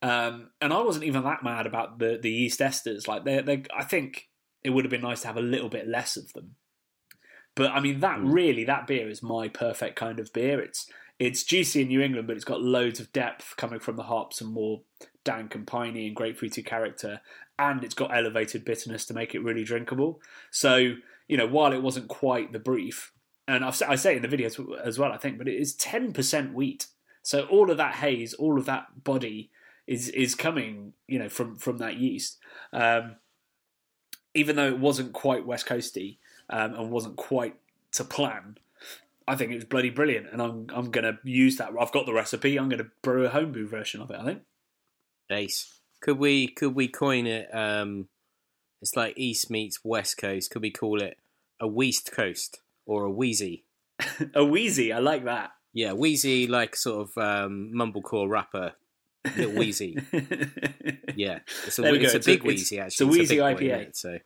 Um, 0.04 0.50
and 0.62 0.72
I 0.72 0.82
wasn't 0.82 1.06
even 1.06 1.24
that 1.24 1.44
mad 1.44 1.66
about 1.66 1.98
the 1.98 2.20
the 2.22 2.30
yeast 2.32 2.60
esters. 2.60 3.08
Like 3.08 3.24
they, 3.24 3.42
they, 3.42 3.64
I 3.76 3.84
think 3.84 4.30
it 4.64 4.70
would 4.70 4.86
have 4.86 4.92
been 4.92 5.02
nice 5.02 5.22
to 5.22 5.28
have 5.28 5.38
a 5.38 5.42
little 5.42 5.70
bit 5.70 5.88
less 5.88 6.16
of 6.16 6.32
them. 6.34 6.56
But 7.56 7.72
I 7.72 7.80
mean, 7.80 8.00
that 8.00 8.20
Mm. 8.20 8.34
really, 8.34 8.64
that 8.66 8.88
beer 8.88 9.10
is 9.10 9.22
my 9.22 9.48
perfect 9.48 9.96
kind 9.96 10.20
of 10.20 10.32
beer. 10.34 10.60
It's 10.62 10.90
it's 11.20 11.44
juicy 11.44 11.82
in 11.84 11.90
New 11.90 12.02
England, 12.02 12.26
but 12.28 12.36
it's 12.36 12.46
got 12.46 12.64
loads 12.64 13.00
of 13.00 13.14
depth 13.14 13.56
coming 13.56 13.80
from 13.80 13.96
the 13.96 14.04
hops 14.04 14.42
and 14.42 14.52
more 14.52 14.82
dank 15.24 15.54
and 15.54 15.68
piney 15.68 16.08
and 16.08 16.16
grapefruity 16.16 16.66
character, 16.66 17.22
and 17.60 17.84
it's 17.84 17.94
got 17.94 18.16
elevated 18.16 18.66
bitterness 18.66 19.06
to 19.06 19.14
make 19.14 19.36
it 19.36 19.44
really 19.44 19.64
drinkable. 19.64 20.20
So 20.50 20.96
you 21.28 21.38
know, 21.38 21.48
while 21.48 21.72
it 21.74 21.84
wasn't 21.84 22.08
quite 22.08 22.52
the 22.52 22.60
brief, 22.60 23.14
and 23.48 23.64
I've, 23.64 23.82
I 23.88 23.96
say 23.96 24.14
it 24.14 24.24
in 24.24 24.30
the 24.30 24.36
videos 24.36 24.60
as 24.84 24.98
well, 25.00 25.12
I 25.12 25.18
think, 25.18 25.38
but 25.38 25.48
it 25.48 25.56
is 25.56 25.76
ten 25.76 26.12
percent 26.14 26.54
wheat. 26.54 26.88
So 27.22 27.44
all 27.44 27.70
of 27.70 27.78
that 27.78 27.96
haze, 27.96 28.34
all 28.34 28.58
of 28.58 28.66
that 28.66 29.04
body 29.04 29.52
is 29.86 30.10
is 30.10 30.36
coming, 30.36 30.94
you 31.08 31.20
know, 31.20 31.30
from 31.30 31.56
from 31.56 31.78
that 31.78 31.98
yeast. 31.98 32.38
Um, 32.74 33.18
even 34.34 34.56
though 34.56 34.68
it 34.68 34.80
wasn't 34.80 35.14
quite 35.14 35.46
West 35.46 35.68
Coasty 35.68 36.18
um, 36.52 36.74
and 36.76 36.92
wasn't 36.92 37.16
quite 37.18 37.56
to 37.94 38.04
plan, 38.04 38.58
I 39.28 39.36
think 39.36 39.52
it 39.52 39.56
was 39.56 39.66
bloody 39.66 39.90
brilliant, 39.90 40.28
and 40.32 40.42
I'm 40.42 40.68
I'm 40.74 40.92
gonna 40.92 41.20
use 41.24 41.58
that. 41.58 41.72
I've 41.80 41.92
got 41.92 42.06
the 42.06 42.14
recipe. 42.14 42.58
I'm 42.58 42.70
gonna 42.70 42.88
brew 43.02 43.26
a 43.26 43.30
homebrew 43.30 43.68
version 43.68 44.02
of 44.02 44.12
it. 44.12 44.18
I 44.20 44.24
think. 44.26 44.42
Ace. 45.32 45.80
Could 46.02 46.18
we 46.18 46.48
could 46.48 46.76
we 46.76 46.88
coin 46.88 47.28
it? 47.28 47.48
Um, 47.54 48.08
it's 48.82 48.96
like 48.96 49.14
East 49.18 49.50
meets 49.52 49.80
West 49.84 50.18
Coast. 50.18 50.50
Could 50.52 50.62
we 50.64 50.72
call 50.72 51.02
it 51.02 51.18
a 51.60 51.68
West 51.68 52.12
Coast 52.12 52.60
or 52.86 53.04
a 53.06 53.12
Wheezy? 53.12 53.64
A 54.34 54.44
wheezy, 54.44 54.92
I 54.92 54.98
like 54.98 55.26
that. 55.26 55.52
Yeah, 55.74 55.94
Wheezy, 55.94 56.48
like 56.48 56.76
sort 56.76 57.08
of 57.16 57.18
um, 57.24 57.72
mumblecore 57.76 58.28
rapper, 58.28 58.74
little 59.38 59.54
Wheezy. 59.54 59.96
Yeah, 61.16 61.40
it's 61.68 61.78
a, 61.78 61.84
it's 61.94 62.14
a 62.14 62.18
It's 62.18 62.28
a- 62.28 62.30
big 62.32 62.40
it's- 62.40 62.44
Wheezy 62.48 62.78
it's 62.80 63.00
a 63.02 63.06
Wheezy 63.06 63.36
big 63.36 63.40
boy, 63.40 63.54
IPA. 63.54 63.62
isn't 63.62 63.80
it? 63.82 63.98
So, 63.98 64.18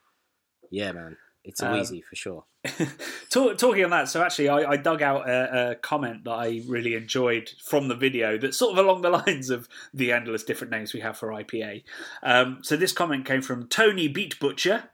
yeah, 0.72 0.92
man. 0.94 1.18
It's 1.46 1.62
a 1.62 1.68
Um, 1.68 1.74
wheezy 1.74 2.02
for 2.02 2.16
sure. 2.16 2.44
Talk, 3.30 3.58
talking 3.58 3.84
on 3.84 3.90
that, 3.92 4.10
so 4.10 4.22
actually, 4.24 4.50
I, 4.50 4.72
I 4.72 4.78
dug 4.78 5.02
out 5.02 5.30
a, 5.30 5.72
a 5.72 5.76
comment 5.76 6.24
that 6.26 6.32
I 6.32 6.62
really 6.68 6.96
enjoyed 6.96 7.50
from 7.64 7.88
the 7.88 7.96
video 7.96 8.38
that's 8.38 8.58
sort 8.58 8.78
of 8.78 8.84
along 8.86 9.02
the 9.02 9.10
lines 9.26 9.50
of 9.50 9.68
the 9.94 10.12
endless 10.12 10.44
different 10.44 10.72
names 10.72 10.94
we 10.94 11.00
have 11.02 11.18
for 11.18 11.30
IPA. 11.30 11.84
Um, 12.24 12.60
so 12.62 12.76
this 12.76 12.92
comment 12.92 13.26
came 13.26 13.42
from 13.42 13.68
Tony 13.68 14.08
Beat 14.08 14.40
Butcher. 14.40 14.90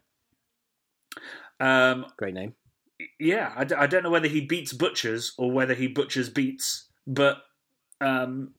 Um, 1.59 2.05
Great 2.17 2.33
name. 2.33 2.55
yeah, 3.19 3.53
I, 3.55 3.63
d- 3.63 3.75
I 3.75 3.87
don't 3.87 4.03
know 4.03 4.09
whether 4.09 4.27
he 4.27 4.41
beats 4.41 4.73
butchers 4.73 5.33
or 5.37 5.51
whether 5.51 5.73
he 5.73 5.87
butchers 5.87 6.29
beats, 6.29 6.87
but 7.05 7.37
um, 7.99 8.53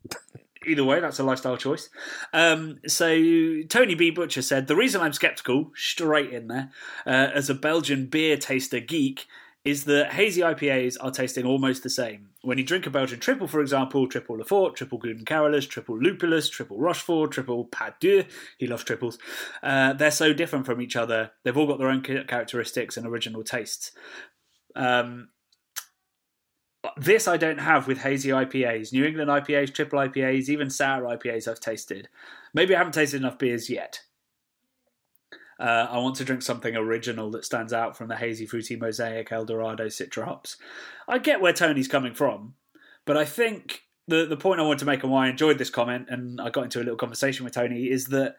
either 0.67 0.85
way, 0.85 1.01
that's 1.01 1.19
a 1.19 1.25
lifestyle 1.25 1.57
choice. 1.57 1.89
Um, 2.33 2.79
so 2.87 3.09
Tony 3.69 3.95
B. 3.95 4.11
Butcher 4.11 4.43
said 4.43 4.67
the 4.67 4.77
reason 4.77 5.01
I'm 5.01 5.13
skeptical, 5.13 5.71
straight 5.75 6.33
in 6.33 6.49
there, 6.49 6.71
uh, 7.07 7.31
as 7.35 7.51
a 7.51 7.55
Belgian 7.55 8.07
beer 8.07 8.37
taster 8.37 8.81
geek, 8.81 9.27
is 9.65 9.85
that 9.85 10.13
hazy 10.13 10.41
IPAs 10.41 10.97
are 11.01 11.13
tasting 11.13 11.47
almost 11.47 11.83
the 11.85 11.91
same. 11.91 12.31
When 12.43 12.59
you 12.59 12.65
drink 12.65 12.87
a 12.87 12.91
Belgian 12.91 13.21
triple, 13.21 13.47
for 13.47 13.61
example, 13.61 14.09
triple 14.09 14.37
Lefort, 14.37 14.75
triple 14.75 14.99
Gouden 14.99 15.25
Carolus, 15.25 15.69
triple 15.69 15.97
Lupulus, 15.97 16.51
triple 16.51 16.81
Rochefort, 16.81 17.31
triple 17.31 17.67
Pas 17.67 17.93
Deux, 18.01 18.25
he 18.59 18.67
loves 18.67 18.83
triples, 18.83 19.19
uh, 19.63 19.93
they're 19.93 20.11
so 20.11 20.33
different 20.33 20.67
from 20.67 20.81
each 20.81 20.97
other. 20.97 21.31
They've 21.45 21.57
all 21.57 21.69
got 21.69 21.79
their 21.79 21.91
own 21.91 22.03
characteristics 22.03 22.97
and 22.97 23.07
original 23.07 23.45
tastes. 23.45 23.93
Um, 24.75 25.29
this 26.97 27.29
I 27.29 27.37
don't 27.37 27.61
have 27.61 27.87
with 27.87 27.99
hazy 27.99 28.31
IPAs, 28.31 28.93
New 28.93 29.05
England 29.05 29.31
IPAs, 29.31 29.73
triple 29.73 30.01
IPAs, 30.01 30.49
even 30.49 30.71
sour 30.71 31.05
IPAs 31.05 31.47
I've 31.47 31.61
tasted. 31.61 32.09
Maybe 32.55 32.75
I 32.75 32.79
haven't 32.79 32.95
tasted 32.95 33.21
enough 33.21 33.39
beers 33.39 33.71
yet. 33.71 34.03
Uh, 35.61 35.87
I 35.91 35.99
want 35.99 36.17
to 36.17 36.25
drink 36.25 36.43
something 36.43 36.75
original 36.75 37.31
that 37.31 37.45
stands 37.45 37.73
out 37.73 37.97
from 37.97 38.09
the 38.09 38.17
hazy, 38.17 38.47
fruity, 38.47 38.75
mosaic, 38.75 39.31
El 39.31 39.45
Dorado, 39.45 39.87
Citra 39.87 40.25
hops. 40.25 40.57
I 41.07 41.19
get 41.19 41.41
where 41.41 41.53
Tony's 41.53 41.87
coming 41.87 42.15
from, 42.15 42.55
but 43.05 43.17
I 43.17 43.25
think 43.25 43.83
the 44.09 44.27
the 44.27 44.37
point 44.37 44.61
I 44.61 44.65
want 44.65 44.81
to 44.81 44.85
make 44.85 45.05
and 45.05 45.13
why 45.13 45.27
I 45.27 45.31
enjoyed 45.31 45.59
this 45.59 45.71
comment, 45.71 46.07
and 46.09 46.41
I 46.41 46.51
got 46.51 46.65
into 46.65 46.79
a 46.79 46.83
little 46.83 46.97
conversation 46.97 47.45
with 47.45 47.55
Tony, 47.55 47.91
is 47.91 48.07
that 48.07 48.37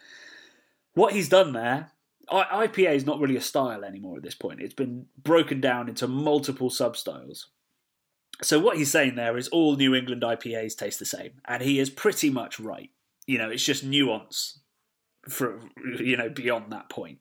what 0.95 1.13
he's 1.13 1.29
done 1.29 1.53
there. 1.53 1.91
IPA 2.31 2.95
is 2.95 3.05
not 3.05 3.19
really 3.19 3.35
a 3.35 3.41
style 3.41 3.83
anymore 3.83 4.15
at 4.17 4.23
this 4.23 4.35
point. 4.35 4.61
It's 4.61 4.73
been 4.73 5.07
broken 5.21 5.59
down 5.59 5.89
into 5.89 6.07
multiple 6.07 6.69
sub 6.69 6.95
styles. 6.95 7.49
So 8.41 8.59
what 8.59 8.77
he's 8.77 8.91
saying 8.91 9.15
there 9.15 9.37
is 9.37 9.47
all 9.49 9.75
New 9.75 9.93
England 9.93 10.21
IPAs 10.23 10.75
taste 10.75 10.99
the 10.99 11.05
same, 11.05 11.33
and 11.45 11.61
he 11.61 11.79
is 11.79 11.89
pretty 11.89 12.29
much 12.29 12.59
right. 12.59 12.89
You 13.27 13.37
know, 13.37 13.49
it's 13.49 13.63
just 13.63 13.83
nuance 13.83 14.59
for 15.29 15.59
you 15.99 16.17
know 16.17 16.29
beyond 16.29 16.71
that 16.71 16.89
point 16.89 17.19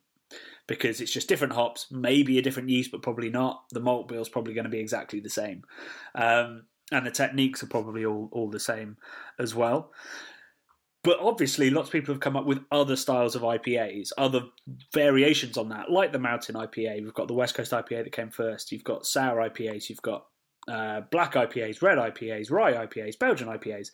because 0.67 1.01
it's 1.01 1.13
just 1.13 1.29
different 1.29 1.53
hops, 1.53 1.87
maybe 1.91 2.39
a 2.39 2.43
different 2.43 2.69
yeast, 2.69 2.91
but 2.91 3.03
probably 3.03 3.29
not. 3.29 3.65
The 3.71 3.81
malt 3.81 4.09
bill 4.09 4.23
is 4.23 4.29
probably 4.29 4.55
going 4.55 4.65
to 4.65 4.71
be 4.71 4.81
exactly 4.81 5.21
the 5.21 5.31
same, 5.31 5.65
um, 6.15 6.65
and 6.91 7.07
the 7.07 7.11
techniques 7.11 7.63
are 7.63 7.69
probably 7.69 8.05
all 8.05 8.29
all 8.33 8.51
the 8.51 8.61
same 8.61 8.97
as 9.39 9.55
well. 9.55 9.93
But 11.05 11.19
obviously, 11.21 11.69
lots 11.69 11.89
of 11.89 11.93
people 11.93 12.15
have 12.15 12.21
come 12.21 12.37
up 12.37 12.47
with 12.47 12.61
other 12.71 12.95
styles 12.95 13.35
of 13.35 13.43
IPAs, 13.43 14.13
other 14.17 14.43
variations 14.95 15.59
on 15.59 15.69
that, 15.71 15.91
like 15.91 16.13
the 16.13 16.19
Mountain 16.19 16.55
IPA. 16.55 17.03
We've 17.03 17.15
got 17.15 17.27
the 17.27 17.35
West 17.35 17.57
Coast 17.57 17.73
IPA 17.73 18.05
that 18.05 18.13
came 18.13 18.31
first. 18.31 18.71
You've 18.71 18.85
got 18.85 19.05
sour 19.05 19.49
IPAs. 19.49 19.89
You've 19.89 20.03
got 20.03 20.27
uh, 20.69 21.01
black 21.11 21.35
IPAs, 21.35 21.83
red 21.83 21.99
IPAs, 21.99 22.51
rye 22.51 22.87
IPAs, 22.87 23.19
Belgian 23.19 23.49
IPAs. 23.49 23.91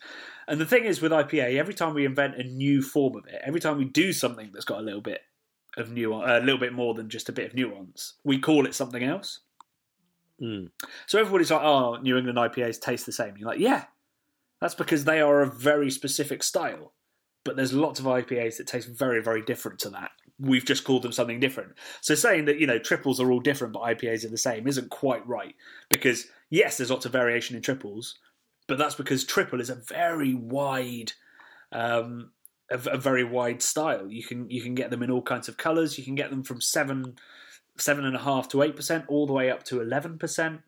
And 0.47 0.61
the 0.61 0.67
thing 0.67 0.85
is 0.85 1.01
with 1.01 1.13
IPA, 1.13 1.57
every 1.57 1.75
time 1.75 1.95
we 1.95 2.05
invent 2.05 2.37
a 2.37 2.43
new 2.43 2.83
form 2.83 3.17
of 3.17 3.27
it, 3.27 3.41
every 3.45 3.61
time 3.61 3.79
we 3.79 3.85
do 3.85 4.13
something 4.13 4.51
that's 4.53 4.65
got 4.65 4.81
a 4.81 4.83
little 4.83 5.01
bit 5.01 5.23
of 5.77 5.93
nuance, 5.93 6.25
a 6.29 6.41
little 6.41 6.61
bit 6.61 6.73
more 6.73 6.95
than 6.95 7.09
just 7.09 7.29
a 7.29 7.33
bit 7.33 7.47
of 7.47 7.55
nuance, 7.55 8.15
we 8.25 8.39
call 8.39 8.67
it 8.67 8.75
something 8.75 9.03
else. 9.03 9.41
Mm. 10.41 10.71
So 11.07 11.19
everybody's 11.19 11.51
like, 11.51 11.63
"Oh, 11.63 11.97
New 11.97 12.17
England 12.17 12.39
IPAs 12.39 12.81
taste 12.81 13.07
the 13.07 13.13
same." 13.13 13.37
You're 13.37 13.49
like, 13.49 13.59
"Yeah, 13.59 13.87
that's 14.61 14.75
because 14.75 15.05
they 15.05 15.21
are 15.21 15.41
a 15.41 15.51
very 15.51 15.91
specific 15.91 16.43
style." 16.43 16.93
But 17.45 17.57
there's 17.57 17.73
lots 17.73 17.99
of 17.99 18.07
IPAs 18.07 18.59
that 18.59 18.67
taste 18.67 18.89
very, 18.89 19.23
very 19.23 19.43
different 19.43 19.79
to 19.81 19.91
that. 19.91 20.11
We've 20.39 20.65
just 20.65 20.85
called 20.85 21.03
them 21.03 21.13
something 21.13 21.41
different. 21.41 21.73
So 22.01 22.15
saying 22.15 22.45
that 22.45 22.59
you 22.59 22.67
know 22.67 22.79
triples 22.79 23.21
are 23.21 23.33
all 23.33 23.41
different 23.41 23.73
but 23.73 23.83
IPAs 23.83 24.25
are 24.25 24.29
the 24.29 24.39
same 24.39 24.69
isn't 24.69 24.91
quite 24.91 25.27
right 25.27 25.57
because 25.89 26.29
yes, 26.51 26.77
there's 26.77 26.91
lots 26.91 27.07
of 27.07 27.13
variation 27.13 27.57
in 27.57 27.63
triples, 27.63 28.19
but 28.67 28.79
that's 28.79 28.95
because 28.95 29.25
triple 29.25 29.61
is 29.61 29.71
a 29.71 29.75
very 29.75 30.35
wide, 30.35 31.13
um, 31.73 32.31
a, 32.71 32.79
a 32.91 32.99
very 32.99 33.25
wide 33.25 33.63
style. 33.63 34.11
You 34.11 34.23
can 34.23 34.51
you 34.51 34.63
can 34.63 34.75
get 34.75 34.91
them 34.91 35.03
in 35.03 35.11
all 35.11 35.23
kinds 35.23 35.49
of 35.49 35.57
colours. 35.57 35.99
You 35.99 36.05
can 36.05 36.15
get 36.15 36.31
them 36.31 36.43
from 36.43 36.61
seven 36.61 37.17
seven 37.77 38.05
and 38.05 38.17
a 38.17 38.21
half 38.21 38.49
to 38.49 38.63
eight 38.63 38.77
percent 38.77 39.05
all 39.09 39.27
the 39.27 39.33
way 39.33 39.51
up 39.51 39.63
to 39.65 39.81
eleven 39.81 40.19
percent. 40.19 40.61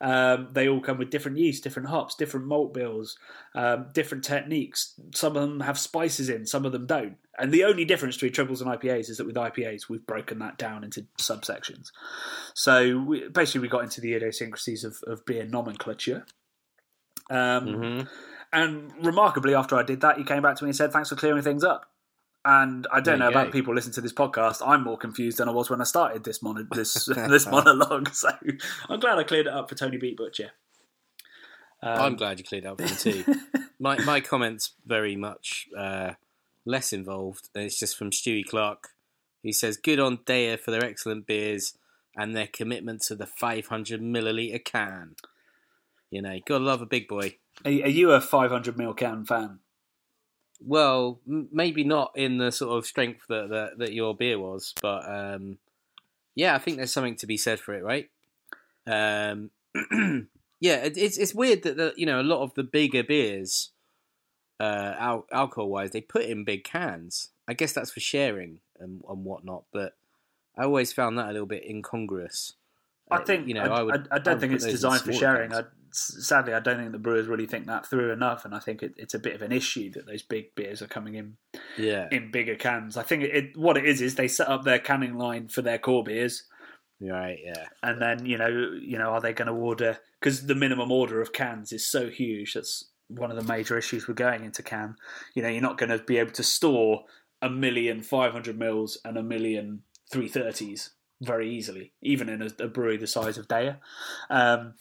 Um, 0.00 0.48
they 0.52 0.68
all 0.68 0.80
come 0.80 0.98
with 0.98 1.10
different 1.10 1.38
yeast, 1.38 1.62
different 1.62 1.88
hops, 1.88 2.14
different 2.14 2.46
malt 2.46 2.74
bills, 2.74 3.18
um, 3.54 3.86
different 3.92 4.24
techniques. 4.24 4.94
Some 5.14 5.36
of 5.36 5.42
them 5.42 5.60
have 5.60 5.78
spices 5.78 6.28
in, 6.28 6.46
some 6.46 6.64
of 6.64 6.72
them 6.72 6.86
don't. 6.86 7.16
And 7.38 7.52
the 7.52 7.64
only 7.64 7.84
difference 7.84 8.16
between 8.16 8.32
triples 8.32 8.60
and 8.60 8.70
IPAs 8.70 9.10
is 9.10 9.18
that 9.18 9.26
with 9.26 9.36
IPAs 9.36 9.88
we've 9.88 10.06
broken 10.06 10.38
that 10.38 10.56
down 10.56 10.84
into 10.84 11.06
subsections. 11.18 11.90
So 12.54 12.98
we, 12.98 13.28
basically, 13.28 13.62
we 13.62 13.68
got 13.68 13.82
into 13.82 14.00
the 14.00 14.14
idiosyncrasies 14.14 14.84
of, 14.84 14.96
of 15.06 15.24
beer 15.26 15.44
nomenclature. 15.44 16.26
Um, 17.30 17.66
hmm 17.66 18.00
and 18.54 18.92
remarkably, 19.04 19.54
after 19.54 19.76
I 19.76 19.82
did 19.82 20.00
that, 20.02 20.16
he 20.16 20.22
came 20.22 20.40
back 20.40 20.56
to 20.56 20.64
me 20.64 20.68
and 20.68 20.76
said, 20.76 20.92
"Thanks 20.92 21.08
for 21.08 21.16
clearing 21.16 21.42
things 21.42 21.64
up." 21.64 21.90
And 22.44 22.86
I 22.92 23.00
don't 23.00 23.18
know 23.18 23.28
you 23.28 23.30
about 23.32 23.52
people 23.52 23.74
listening 23.74 23.94
to 23.94 24.00
this 24.00 24.12
podcast. 24.12 24.62
I'm 24.64 24.84
more 24.84 24.96
confused 24.96 25.38
than 25.38 25.48
I 25.48 25.52
was 25.52 25.70
when 25.70 25.80
I 25.80 25.84
started 25.84 26.22
this 26.24 26.42
mono- 26.42 26.66
this 26.70 27.04
this 27.28 27.46
monologue. 27.46 28.14
So 28.14 28.30
I'm 28.88 29.00
glad 29.00 29.18
I 29.18 29.24
cleared 29.24 29.48
it 29.48 29.52
up 29.52 29.68
for 29.68 29.74
Tony 29.74 29.96
Beat 29.96 30.16
Butcher. 30.16 30.52
Um, 31.82 32.00
I'm 32.00 32.16
glad 32.16 32.38
you 32.38 32.44
cleared 32.44 32.64
that 32.64 32.72
up 32.72 32.80
for 32.80 32.86
me 32.86 32.94
too. 32.94 33.24
my 33.80 33.98
my 34.04 34.20
comments 34.20 34.72
very 34.86 35.16
much 35.16 35.66
uh, 35.76 36.12
less 36.64 36.92
involved. 36.92 37.48
and 37.54 37.64
It's 37.64 37.78
just 37.78 37.96
from 37.96 38.10
Stewie 38.10 38.46
Clark, 38.46 38.90
who 39.42 39.52
says, 39.52 39.76
"Good 39.76 40.00
on 40.00 40.18
DEYA 40.18 40.58
for 40.58 40.70
their 40.70 40.84
excellent 40.84 41.26
beers 41.26 41.76
and 42.16 42.34
their 42.34 42.46
commitment 42.46 43.02
to 43.02 43.14
the 43.14 43.26
500 43.26 44.00
milliliter 44.00 44.64
can." 44.64 45.16
You 46.10 46.22
know, 46.22 46.38
gotta 46.46 46.64
love 46.64 46.80
a 46.80 46.86
big 46.86 47.08
boy. 47.08 47.36
Are, 47.64 47.70
you 47.70 48.12
a 48.12 48.20
500 48.20 48.76
ml 48.76 48.96
can 48.96 49.24
fan? 49.24 49.60
Well, 50.60 51.20
m- 51.26 51.48
maybe 51.52 51.84
not 51.84 52.12
in 52.14 52.38
the 52.38 52.52
sort 52.52 52.78
of 52.78 52.86
strength 52.86 53.22
that 53.28 53.48
that, 53.50 53.78
that 53.78 53.92
your 53.92 54.14
beer 54.14 54.38
was, 54.38 54.74
but 54.80 55.08
um, 55.08 55.58
yeah, 56.34 56.54
I 56.54 56.58
think 56.58 56.76
there's 56.76 56.92
something 56.92 57.16
to 57.16 57.26
be 57.26 57.36
said 57.36 57.60
for 57.60 57.74
it, 57.74 57.84
right? 57.84 58.10
Um, 58.86 59.50
yeah, 60.60 60.84
it, 60.84 60.96
it's 60.96 61.18
it's 61.18 61.34
weird 61.34 61.62
that 61.62 61.76
the, 61.76 61.92
you 61.96 62.06
know 62.06 62.20
a 62.20 62.22
lot 62.22 62.42
of 62.42 62.54
the 62.54 62.64
bigger 62.64 63.02
beers, 63.02 63.70
uh, 64.64 64.96
al- 64.98 65.26
alcohol 65.32 65.68
wise, 65.68 65.90
they 65.90 66.00
put 66.00 66.24
in 66.24 66.44
big 66.44 66.64
cans. 66.64 67.30
I 67.46 67.54
guess 67.54 67.72
that's 67.72 67.90
for 67.90 68.00
sharing 68.00 68.60
and, 68.78 69.02
and 69.08 69.24
whatnot, 69.24 69.64
but 69.72 69.96
I 70.56 70.64
always 70.64 70.92
found 70.92 71.18
that 71.18 71.28
a 71.28 71.32
little 71.32 71.46
bit 71.46 71.64
incongruous. 71.64 72.54
I 73.10 73.16
Uh, 73.16 73.24
think 73.24 73.48
you 73.48 73.54
know 73.54 73.62
I, 73.62 73.78
I, 73.78 73.82
would. 73.82 74.08
I, 74.10 74.16
I 74.16 74.18
don't 74.18 74.34
would 74.34 74.40
think 74.40 74.52
it's 74.54 74.64
designed 74.64 75.02
for 75.02 75.12
sharing. 75.12 75.52
I, 75.52 75.64
sadly, 75.92 76.54
I 76.54 76.60
don't 76.60 76.78
think 76.78 76.92
the 76.92 76.98
brewers 76.98 77.26
really 77.26 77.46
think 77.46 77.66
that 77.66 77.86
through 77.86 78.12
enough, 78.12 78.44
and 78.44 78.54
I 78.54 78.58
think 78.58 78.82
it, 78.82 78.94
it's 78.96 79.14
a 79.14 79.18
bit 79.18 79.34
of 79.34 79.42
an 79.42 79.52
issue 79.52 79.90
that 79.92 80.06
those 80.06 80.22
big 80.22 80.54
beers 80.54 80.80
are 80.82 80.86
coming 80.86 81.14
in 81.14 81.36
yeah, 81.76 82.08
in 82.10 82.30
bigger 82.30 82.56
cans. 82.56 82.96
I 82.96 83.02
think 83.02 83.22
it, 83.24 83.34
it 83.34 83.56
what 83.56 83.76
it 83.76 83.84
is 83.84 84.00
is 84.00 84.14
they 84.14 84.28
set 84.28 84.48
up 84.48 84.64
their 84.64 84.78
canning 84.78 85.18
line 85.18 85.48
for 85.48 85.62
their 85.62 85.78
core 85.78 86.02
beers, 86.02 86.44
right. 87.00 87.38
Yeah, 87.44 87.66
and 87.82 88.00
then 88.00 88.24
you 88.24 88.38
know 88.38 88.48
you 88.80 88.98
know 88.98 89.10
are 89.10 89.20
they 89.20 89.32
going 89.32 89.48
to 89.48 89.54
order 89.54 89.98
because 90.18 90.46
the 90.46 90.54
minimum 90.54 90.90
order 90.90 91.20
of 91.20 91.32
cans 91.32 91.72
is 91.72 91.86
so 91.86 92.08
huge. 92.08 92.54
That's 92.54 92.86
one 93.08 93.30
of 93.30 93.36
the 93.36 93.52
major 93.52 93.76
issues 93.78 94.06
with 94.06 94.16
going 94.16 94.44
into 94.44 94.62
can. 94.62 94.96
You 95.34 95.42
know, 95.42 95.48
you're 95.48 95.60
not 95.62 95.78
going 95.78 95.90
to 95.90 95.98
be 95.98 96.18
able 96.18 96.32
to 96.32 96.42
store 96.42 97.04
a 97.42 97.50
million 97.50 98.02
500 98.02 98.58
mils 98.58 98.98
and 99.04 99.16
a 99.18 99.22
million 99.22 99.82
330s 100.12 100.90
very 101.20 101.50
easily, 101.50 101.92
even 102.02 102.28
in 102.28 102.42
a, 102.42 102.64
a 102.64 102.68
brewery 102.68 102.96
the 102.96 103.06
size 103.06 103.38
of 103.38 103.48
DEYA. 103.48 103.76
Um, 104.30 104.74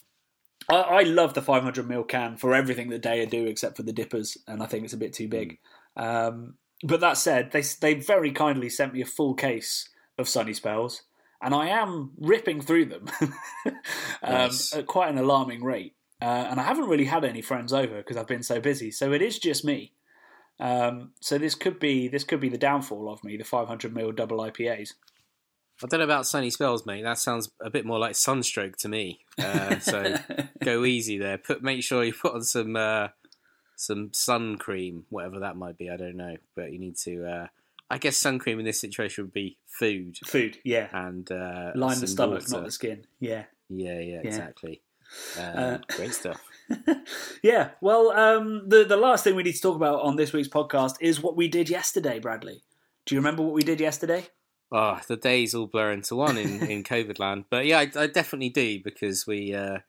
I, 0.70 0.76
I 0.76 1.02
love 1.04 1.34
the 1.34 1.42
500 1.42 1.88
mil 1.88 2.04
can 2.04 2.38
for 2.38 2.54
everything 2.54 2.90
that 2.90 3.02
DEYA 3.04 3.30
do 3.30 3.46
except 3.46 3.78
for 3.78 3.84
the 3.84 3.94
dippers, 3.94 4.38
and 4.48 4.64
I 4.64 4.66
think 4.66 4.86
it's 4.86 4.94
a 4.94 4.98
bit 4.98 5.14
too 5.14 5.28
big. 5.28 5.60
Um, 5.98 6.56
but 6.84 7.00
that 7.02 7.18
said, 7.18 7.52
they 7.52 7.62
they 7.62 7.94
very 7.94 8.32
kindly 8.32 8.70
sent 8.70 8.94
me 8.94 9.02
a 9.02 9.06
full 9.06 9.34
case 9.36 9.90
of 10.18 10.28
Sunny 10.28 10.54
Spells, 10.54 11.04
and 11.42 11.54
I 11.54 11.68
am 11.68 12.12
ripping 12.18 12.62
through 12.62 12.86
them 12.86 13.06
um, 13.66 13.74
Nice. 14.24 14.74
at 14.76 14.86
quite 14.88 15.10
an 15.10 15.18
alarming 15.18 15.64
rate. 15.64 15.96
Uh, 16.24 16.48
and 16.50 16.58
I 16.58 16.64
haven't 16.64 16.88
really 16.88 17.04
had 17.04 17.26
any 17.26 17.42
friends 17.42 17.74
over 17.74 17.98
because 17.98 18.16
I've 18.16 18.28
been 18.28 18.44
so 18.44 18.62
busy, 18.62 18.92
so 18.92 19.12
it 19.12 19.22
is 19.22 19.40
just 19.40 19.66
me. 19.66 19.92
Um, 20.58 21.12
so 21.20 21.38
this 21.38 21.54
could 21.54 21.80
be 21.80 22.08
this 22.08 22.24
could 22.24 22.40
be 22.40 22.48
the 22.48 22.58
downfall 22.58 23.12
of 23.12 23.22
me, 23.26 23.36
the 23.36 23.44
500 23.44 23.94
mil 23.94 24.14
double 24.14 24.38
IPAs. 24.38 24.94
I 25.84 25.88
don't 25.88 26.00
know 26.00 26.06
about 26.06 26.26
sunny 26.26 26.50
spells, 26.50 26.86
mate. 26.86 27.04
That 27.04 27.18
sounds 27.18 27.52
a 27.62 27.70
bit 27.70 27.86
more 27.86 28.00
like 28.00 28.16
sunstroke 28.16 28.78
to 28.78 28.88
me. 28.88 29.20
Uh, 29.38 29.80
so 29.80 30.16
go 30.64 30.86
easy 30.86 31.18
there. 31.18 31.38
Put 31.38 31.62
make 31.62 31.84
sure 31.84 32.06
you 32.06 32.14
put 32.14 32.36
on 32.36 32.44
some 32.44 32.78
uh, 32.78 33.10
some 33.76 34.12
sun 34.14 34.58
cream, 34.58 35.04
whatever 35.10 35.40
that 35.42 35.58
might 35.58 35.78
be. 35.78 35.90
I 35.90 35.98
don't 35.98 36.16
know, 36.16 36.38
but 36.56 36.72
you 36.72 36.80
need 36.80 36.96
to. 37.00 37.26
Uh, 37.26 37.48
I 37.90 37.98
guess 37.98 38.16
sun 38.16 38.40
cream 38.40 38.60
in 38.60 38.66
this 38.66 38.80
situation 38.80 39.26
would 39.26 39.34
be 39.34 39.58
food 39.68 40.18
Food, 40.26 40.58
yeah. 40.64 40.88
and 40.94 41.30
uh, 41.30 41.72
Line 41.76 42.00
the 42.00 42.08
stomach, 42.08 42.44
water. 42.44 42.54
not 42.54 42.64
the 42.64 42.72
skin. 42.72 43.06
Yeah. 43.20 43.44
Yeah, 43.68 44.00
yeah, 44.00 44.22
exactly. 44.24 44.82
Um, 45.40 45.58
Uh, 45.58 45.78
great 45.96 46.14
stuff. 46.14 46.42
Yeah. 47.44 47.72
Well, 47.82 48.12
um, 48.12 48.70
the 48.70 48.84
the 48.86 48.98
last 48.98 49.24
thing 49.24 49.36
we 49.36 49.44
need 49.44 49.56
to 49.56 49.62
talk 49.62 49.76
about 49.76 50.02
on 50.02 50.16
this 50.16 50.34
week's 50.34 50.48
podcast 50.48 50.96
is 51.02 51.22
what 51.22 51.36
we 51.36 51.48
did 51.48 51.70
yesterday, 51.70 52.20
Bradley. 52.20 52.64
Do 53.06 53.16
you 53.16 53.20
remember 53.20 53.44
what 53.44 53.54
we 53.54 53.64
did 53.64 53.80
yesterday? 53.80 54.28
Oh, 54.72 55.00
the 55.08 55.18
days 55.18 55.54
all 55.54 55.68
blur 55.68 55.92
into 55.92 56.16
one 56.16 56.38
in, 56.38 56.64
in 56.66 56.84
COVID 56.94 57.20
land. 57.20 57.46
But 57.50 57.66
yeah, 57.66 57.80
I, 57.80 57.92
I 57.96 58.08
definitely 58.08 58.50
do 58.50 58.82
because 58.82 59.28
we 59.28 59.54
uh, 59.54 59.80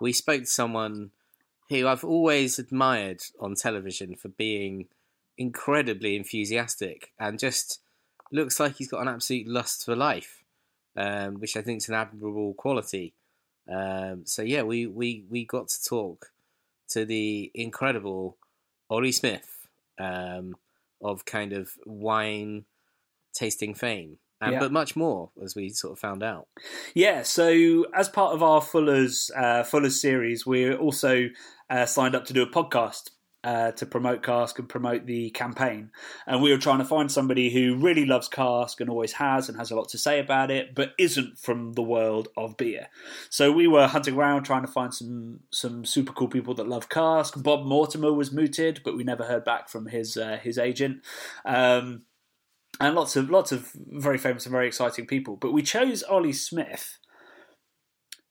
we 0.00 0.12
spoke 0.12 0.40
to 0.42 0.46
someone 0.46 1.12
who 1.70 1.86
I've 1.86 2.04
always 2.04 2.58
admired 2.58 3.20
on 3.40 3.54
television 3.54 4.16
for 4.16 4.28
being 4.28 4.88
incredibly 5.38 6.16
enthusiastic 6.16 7.12
and 7.18 7.38
just 7.38 7.80
looks 8.32 8.58
like 8.58 8.76
he's 8.76 8.90
got 8.90 9.02
an 9.02 9.08
absolute 9.08 9.46
lust 9.46 9.84
for 9.84 9.94
life, 9.94 10.42
um, 10.96 11.34
which 11.40 11.56
I 11.56 11.62
think 11.62 11.78
is 11.78 11.88
an 11.88 11.94
admirable 11.94 12.54
quality. 12.54 13.14
Um, 13.68 14.22
so 14.24 14.42
yeah, 14.42 14.62
we, 14.62 14.86
we, 14.86 15.24
we 15.28 15.44
got 15.44 15.68
to 15.68 15.84
talk 15.84 16.30
to 16.90 17.04
the 17.04 17.50
incredible 17.54 18.36
Olly 18.88 19.12
Smith 19.12 19.66
um, 19.98 20.56
of 21.02 21.24
kind 21.24 21.52
of 21.52 21.72
wine 21.84 22.64
tasting 23.34 23.74
fame, 23.74 24.18
and, 24.40 24.52
Yeah. 24.54 24.60
but 24.60 24.72
much 24.72 24.96
more 24.96 25.30
as 25.42 25.54
we 25.54 25.68
sort 25.68 25.92
of 25.92 25.98
found 25.98 26.22
out. 26.22 26.48
Yeah, 26.94 27.22
so 27.22 27.84
as 27.94 28.08
part 28.08 28.34
of 28.34 28.42
our 28.42 28.60
Fuller's 28.62 29.30
uh, 29.36 29.62
Fuller's 29.64 30.00
series, 30.00 30.46
we're 30.46 30.76
also 30.76 31.28
uh, 31.68 31.84
signed 31.86 32.14
up 32.14 32.24
to 32.26 32.32
do 32.32 32.42
a 32.42 32.46
podcast 32.50 33.10
uh, 33.44 33.70
to 33.72 33.86
promote 33.86 34.22
Cask 34.22 34.58
and 34.58 34.68
promote 34.68 35.06
the 35.06 35.30
campaign. 35.30 35.90
And 36.26 36.42
we 36.42 36.50
were 36.50 36.58
trying 36.58 36.78
to 36.78 36.84
find 36.84 37.10
somebody 37.10 37.50
who 37.50 37.76
really 37.76 38.04
loves 38.04 38.28
Cask 38.28 38.80
and 38.80 38.90
always 38.90 39.12
has 39.12 39.48
and 39.48 39.58
has 39.58 39.70
a 39.70 39.76
lot 39.76 39.88
to 39.90 39.98
say 39.98 40.18
about 40.18 40.50
it, 40.50 40.74
but 40.74 40.92
isn't 40.98 41.38
from 41.38 41.74
the 41.74 41.82
world 41.82 42.28
of 42.36 42.56
beer. 42.56 42.88
So 43.30 43.52
we 43.52 43.68
were 43.68 43.86
hunting 43.86 44.16
around 44.16 44.42
trying 44.42 44.62
to 44.62 44.72
find 44.72 44.92
some 44.92 45.40
some 45.52 45.84
super 45.84 46.12
cool 46.12 46.28
people 46.28 46.54
that 46.54 46.68
love 46.68 46.88
Cask. 46.88 47.40
Bob 47.42 47.64
Mortimer 47.64 48.12
was 48.12 48.32
mooted, 48.32 48.80
but 48.84 48.96
we 48.96 49.04
never 49.04 49.24
heard 49.24 49.44
back 49.44 49.68
from 49.68 49.86
his 49.86 50.16
uh, 50.16 50.38
his 50.42 50.58
agent. 50.58 51.02
Um, 51.44 52.02
and 52.80 52.94
lots 52.94 53.16
of 53.16 53.30
lots 53.30 53.52
of 53.52 53.72
very 53.74 54.18
famous 54.18 54.46
and 54.46 54.52
very 54.52 54.66
exciting 54.66 55.06
people. 55.06 55.36
But 55.36 55.52
we 55.52 55.62
chose 55.62 56.02
Olly 56.08 56.32
Smith 56.32 56.98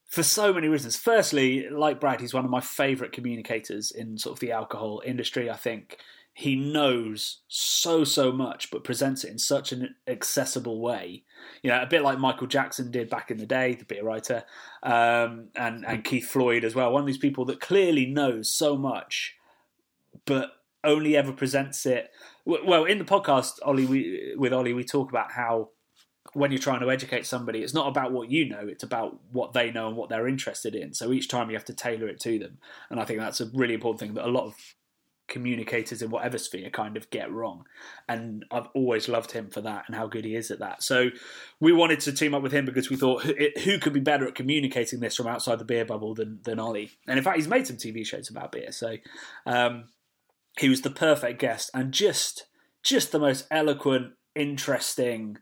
for 0.08 0.24
so 0.24 0.54
many 0.54 0.68
reasons. 0.68 0.96
Firstly, 0.96 1.70
like 1.70 2.00
Brad, 2.00 2.22
he's 2.22 2.34
one 2.34 2.46
of 2.46 2.52
my 2.52 2.62
favourite 2.62 3.12
communicators 3.12 3.92
in 3.92 4.18
sort 4.18 4.34
of 4.34 4.40
the 4.40 4.52
alcohol 4.52 5.02
industry. 5.06 5.50
I 5.50 5.56
think 5.56 5.98
he 6.34 6.56
knows 6.56 7.40
so 7.48 8.04
so 8.04 8.32
much, 8.32 8.72
but 8.72 8.84
presents 8.84 9.24
it 9.24 9.32
in 9.32 9.40
such 9.40 9.72
an 9.72 9.96
accessible 10.08 10.80
way. 10.80 11.24
You 11.62 11.72
know, 11.72 11.82
a 11.82 11.88
bit 11.88 12.04
like 12.04 12.20
Michael 12.20 12.48
Jackson 12.48 12.92
did 12.92 13.10
back 13.10 13.32
in 13.32 13.38
the 13.38 13.46
day, 13.46 13.74
the 13.74 13.86
beer 13.86 14.04
writer, 14.04 14.44
um, 14.84 15.50
and 15.56 15.86
and 15.86 16.04
Keith 16.04 16.30
Floyd 16.30 16.64
as 16.64 16.76
well. 16.76 16.92
One 16.92 17.02
of 17.02 17.08
these 17.08 17.18
people 17.18 17.46
that 17.46 17.60
clearly 17.60 18.06
knows 18.06 18.50
so 18.50 18.78
much, 18.78 19.36
but 20.26 20.52
only 20.84 21.18
ever 21.18 21.34
presents 21.34 21.86
it. 21.86 22.12
Well, 22.46 22.86
in 22.86 22.98
the 22.98 23.04
podcast, 23.04 23.54
Olly, 23.64 23.86
we, 23.86 24.36
with 24.38 24.54
Olly, 24.54 24.74
we 24.74 24.86
talk 24.86 25.10
about 25.10 25.32
how 25.32 25.72
when 26.34 26.52
you're 26.52 26.60
trying 26.60 26.82
to 26.82 26.92
educate 26.92 27.26
somebody, 27.26 27.64
it's 27.64 27.74
not 27.74 27.88
about 27.88 28.12
what 28.12 28.30
you 28.30 28.48
know; 28.48 28.68
it's 28.68 28.84
about 28.84 29.18
what 29.32 29.54
they 29.54 29.72
know 29.72 29.88
and 29.88 29.96
what 29.96 30.10
they're 30.10 30.28
interested 30.28 30.76
in. 30.76 30.94
So 30.94 31.12
each 31.12 31.28
time 31.28 31.50
you 31.50 31.56
have 31.56 31.66
to 31.66 31.74
tailor 31.74 32.08
it 32.08 32.20
to 32.22 32.40
them, 32.40 32.58
and 32.90 33.00
I 33.00 33.06
think 33.06 33.20
that's 33.20 33.42
a 33.42 33.50
really 33.54 33.74
important 33.74 34.00
thing 34.00 34.14
that 34.16 34.26
a 34.26 34.32
lot 34.32 34.46
of 34.46 34.56
communicators 35.28 36.02
in 36.02 36.10
whatever 36.10 36.38
sphere 36.38 36.70
kind 36.70 36.96
of 36.98 37.10
get 37.10 37.32
wrong. 37.32 37.66
And 38.08 38.46
I've 38.50 38.68
always 38.74 39.10
loved 39.10 39.32
him 39.32 39.50
for 39.50 39.62
that 39.62 39.84
and 39.88 39.96
how 39.96 40.08
good 40.08 40.26
he 40.26 40.36
is 40.36 40.52
at 40.52 40.60
that. 40.60 40.82
So 40.84 41.10
we 41.60 41.74
wanted 41.74 42.00
to 42.02 42.14
team 42.14 42.34
up 42.34 42.42
with 42.42 42.52
him 42.52 42.66
because 42.66 42.90
we 42.90 42.96
thought 42.96 43.24
who, 43.24 43.78
could 43.80 43.94
be 43.94 44.00
better 44.00 44.28
at 44.28 44.36
communicating 44.36 45.00
this 45.00 45.16
from 45.16 45.28
outside 45.28 45.60
the 45.60 45.66
beer 45.66 45.86
bubble 45.86 46.16
than 46.16 46.40
than 46.44 46.60
Olly. 46.60 46.92
And 47.08 47.18
in 47.18 47.24
fact, 47.24 47.38
he's 47.38 47.48
made 47.48 47.68
some 47.68 47.78
TV 47.78 48.06
shows 48.06 48.30
about 48.30 48.52
beer. 48.52 48.72
So 48.72 48.98
um, 49.46 49.86
he 50.58 50.70
was 50.70 50.82
the 50.82 50.90
perfect 50.90 51.40
guest 51.40 51.70
and 51.74 51.92
just 51.92 52.46
just 52.84 53.12
the 53.12 53.20
most 53.20 53.46
eloquent, 53.52 54.14
interesting, 54.34 55.38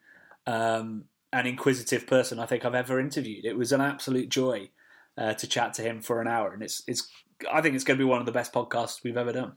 um, 0.48 1.06
and 1.34 1.48
inquisitive 1.48 2.08
person 2.08 2.40
I 2.40 2.46
think 2.46 2.66
I've 2.66 2.76
ever 2.76 3.00
interviewed. 3.00 3.46
It 3.46 3.58
was 3.58 3.72
an 3.72 3.82
absolute 3.82 4.30
joy 4.30 4.70
uh, 5.18 5.34
to 5.34 5.48
chat 5.48 5.74
to 5.76 5.82
him 5.82 6.02
for 6.02 6.22
an 6.22 6.28
hour, 6.28 6.54
and 6.54 6.64
it's 6.64 6.84
it's. 6.88 7.08
I 7.52 7.62
think 7.62 7.76
it's 7.76 7.84
going 7.84 7.98
to 7.98 8.04
be 8.04 8.10
one 8.10 8.20
of 8.20 8.26
the 8.26 8.32
best 8.32 8.54
podcasts 8.54 9.04
we've 9.04 9.18
ever 9.18 9.34
done. 9.34 9.54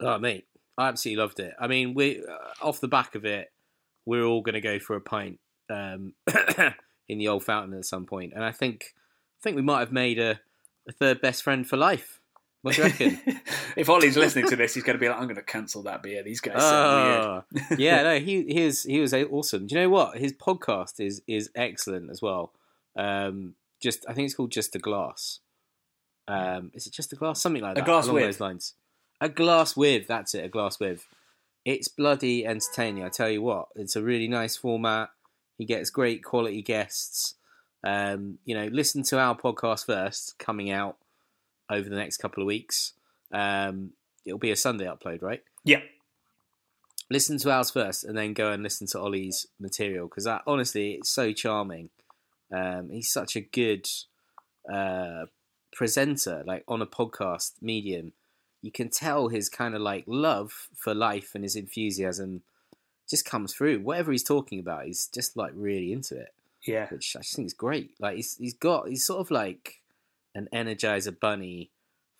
Oh, 0.00 0.18
mate, 0.18 0.46
I 0.76 0.88
absolutely 0.88 1.22
loved 1.22 1.40
it. 1.40 1.54
I 1.58 1.66
mean, 1.66 1.94
we 1.94 2.20
uh, 2.20 2.66
off 2.66 2.80
the 2.80 2.88
back 2.88 3.14
of 3.14 3.24
it, 3.24 3.50
we're 4.06 4.24
all 4.24 4.42
going 4.42 4.54
to 4.54 4.60
go 4.60 4.78
for 4.78 4.96
a 4.96 5.00
pint 5.00 5.40
um, 5.70 6.14
in 7.08 7.18
the 7.18 7.28
old 7.28 7.44
fountain 7.44 7.76
at 7.76 7.84
some 7.84 8.06
point, 8.06 8.32
and 8.34 8.44
I 8.44 8.52
think 8.52 8.94
I 9.40 9.42
think 9.42 9.56
we 9.56 9.62
might 9.62 9.80
have 9.80 9.92
made 9.92 10.18
a, 10.18 10.40
a 10.88 10.92
third 10.92 11.20
best 11.20 11.42
friend 11.42 11.66
for 11.66 11.76
life. 11.76 12.17
What 12.62 12.74
do 12.74 12.82
you 12.82 12.88
reckon? 12.88 13.20
if 13.76 13.88
Olly's 13.88 14.16
listening 14.16 14.48
to 14.48 14.56
this, 14.56 14.74
he's 14.74 14.82
going 14.82 14.96
to 14.96 15.00
be 15.00 15.08
like, 15.08 15.18
"I'm 15.18 15.24
going 15.24 15.36
to 15.36 15.42
cancel 15.42 15.82
that 15.84 16.02
beer." 16.02 16.22
These 16.22 16.40
guys. 16.40 16.56
Oh, 16.58 17.44
yeah, 17.76 18.02
no, 18.02 18.18
he 18.20 18.42
he 18.44 18.64
was 18.64 18.82
he 18.82 19.00
was 19.00 19.14
awesome. 19.14 19.66
Do 19.66 19.74
you 19.74 19.82
know 19.82 19.90
what? 19.90 20.18
His 20.18 20.32
podcast 20.32 20.98
is 20.98 21.22
is 21.28 21.50
excellent 21.54 22.10
as 22.10 22.20
well. 22.20 22.52
Um, 22.96 23.54
just 23.80 24.04
I 24.08 24.12
think 24.12 24.26
it's 24.26 24.34
called 24.34 24.50
Just 24.50 24.74
a 24.74 24.80
Glass. 24.80 25.40
Um, 26.26 26.70
is 26.74 26.86
it 26.86 26.92
just 26.92 27.12
a 27.12 27.16
glass? 27.16 27.40
Something 27.40 27.62
like 27.62 27.76
that. 27.76 27.82
A 27.82 27.86
glass 27.86 28.04
along 28.04 28.16
with. 28.16 28.24
those 28.24 28.40
lines. 28.40 28.74
A 29.20 29.28
glass 29.28 29.76
with. 29.76 30.06
That's 30.06 30.34
it. 30.34 30.44
A 30.44 30.48
glass 30.48 30.78
with. 30.78 31.06
It's 31.64 31.88
bloody 31.88 32.46
entertaining. 32.46 33.04
I 33.04 33.08
tell 33.08 33.30
you 33.30 33.40
what. 33.40 33.68
It's 33.76 33.96
a 33.96 34.02
really 34.02 34.28
nice 34.28 34.56
format. 34.56 35.10
He 35.56 35.64
gets 35.64 35.90
great 35.90 36.22
quality 36.22 36.60
guests. 36.60 37.34
Um, 37.82 38.38
you 38.44 38.54
know, 38.54 38.66
listen 38.66 39.02
to 39.04 39.18
our 39.18 39.36
podcast 39.36 39.86
first, 39.86 40.38
coming 40.38 40.70
out 40.70 40.96
over 41.70 41.88
the 41.88 41.96
next 41.96 42.18
couple 42.18 42.42
of 42.42 42.46
weeks. 42.46 42.92
Um, 43.32 43.90
it'll 44.24 44.38
be 44.38 44.50
a 44.50 44.56
Sunday 44.56 44.86
upload, 44.86 45.22
right? 45.22 45.42
Yeah, 45.64 45.80
listen 47.10 47.38
to 47.38 47.50
ours 47.50 47.70
first 47.70 48.04
and 48.04 48.16
then 48.16 48.32
go 48.34 48.52
and 48.52 48.62
listen 48.62 48.86
to 48.88 48.98
Olly's 48.98 49.46
material 49.58 50.08
because 50.08 50.26
honestly, 50.46 50.92
it's 50.92 51.10
so 51.10 51.32
charming. 51.32 51.90
Um, 52.54 52.90
he's 52.90 53.10
such 53.10 53.36
a 53.36 53.40
good 53.40 53.86
uh, 54.72 55.26
presenter, 55.72 56.42
like 56.46 56.64
on 56.68 56.82
a 56.82 56.86
podcast 56.86 57.52
medium. 57.60 58.12
You 58.62 58.72
can 58.72 58.90
tell 58.90 59.28
his 59.28 59.48
kind 59.48 59.74
of 59.74 59.80
like 59.80 60.04
love 60.06 60.68
for 60.74 60.94
life 60.94 61.32
and 61.34 61.44
his 61.44 61.56
enthusiasm 61.56 62.42
just 63.08 63.24
comes 63.24 63.54
through. 63.54 63.80
Whatever 63.80 64.12
he's 64.12 64.24
talking 64.24 64.58
about, 64.58 64.86
he's 64.86 65.08
just 65.14 65.36
like 65.36 65.52
really 65.54 65.92
into 65.92 66.18
it, 66.18 66.34
yeah. 66.66 66.88
which 66.88 67.16
I 67.16 67.20
just 67.20 67.36
think 67.36 67.46
is 67.46 67.54
great. 67.54 67.92
Like 68.00 68.16
he's 68.16 68.36
he's 68.36 68.54
got 68.54 68.88
he's 68.88 69.06
sort 69.06 69.20
of 69.20 69.30
like 69.30 69.77
an 70.38 70.48
energizer 70.54 71.18
bunny 71.18 71.70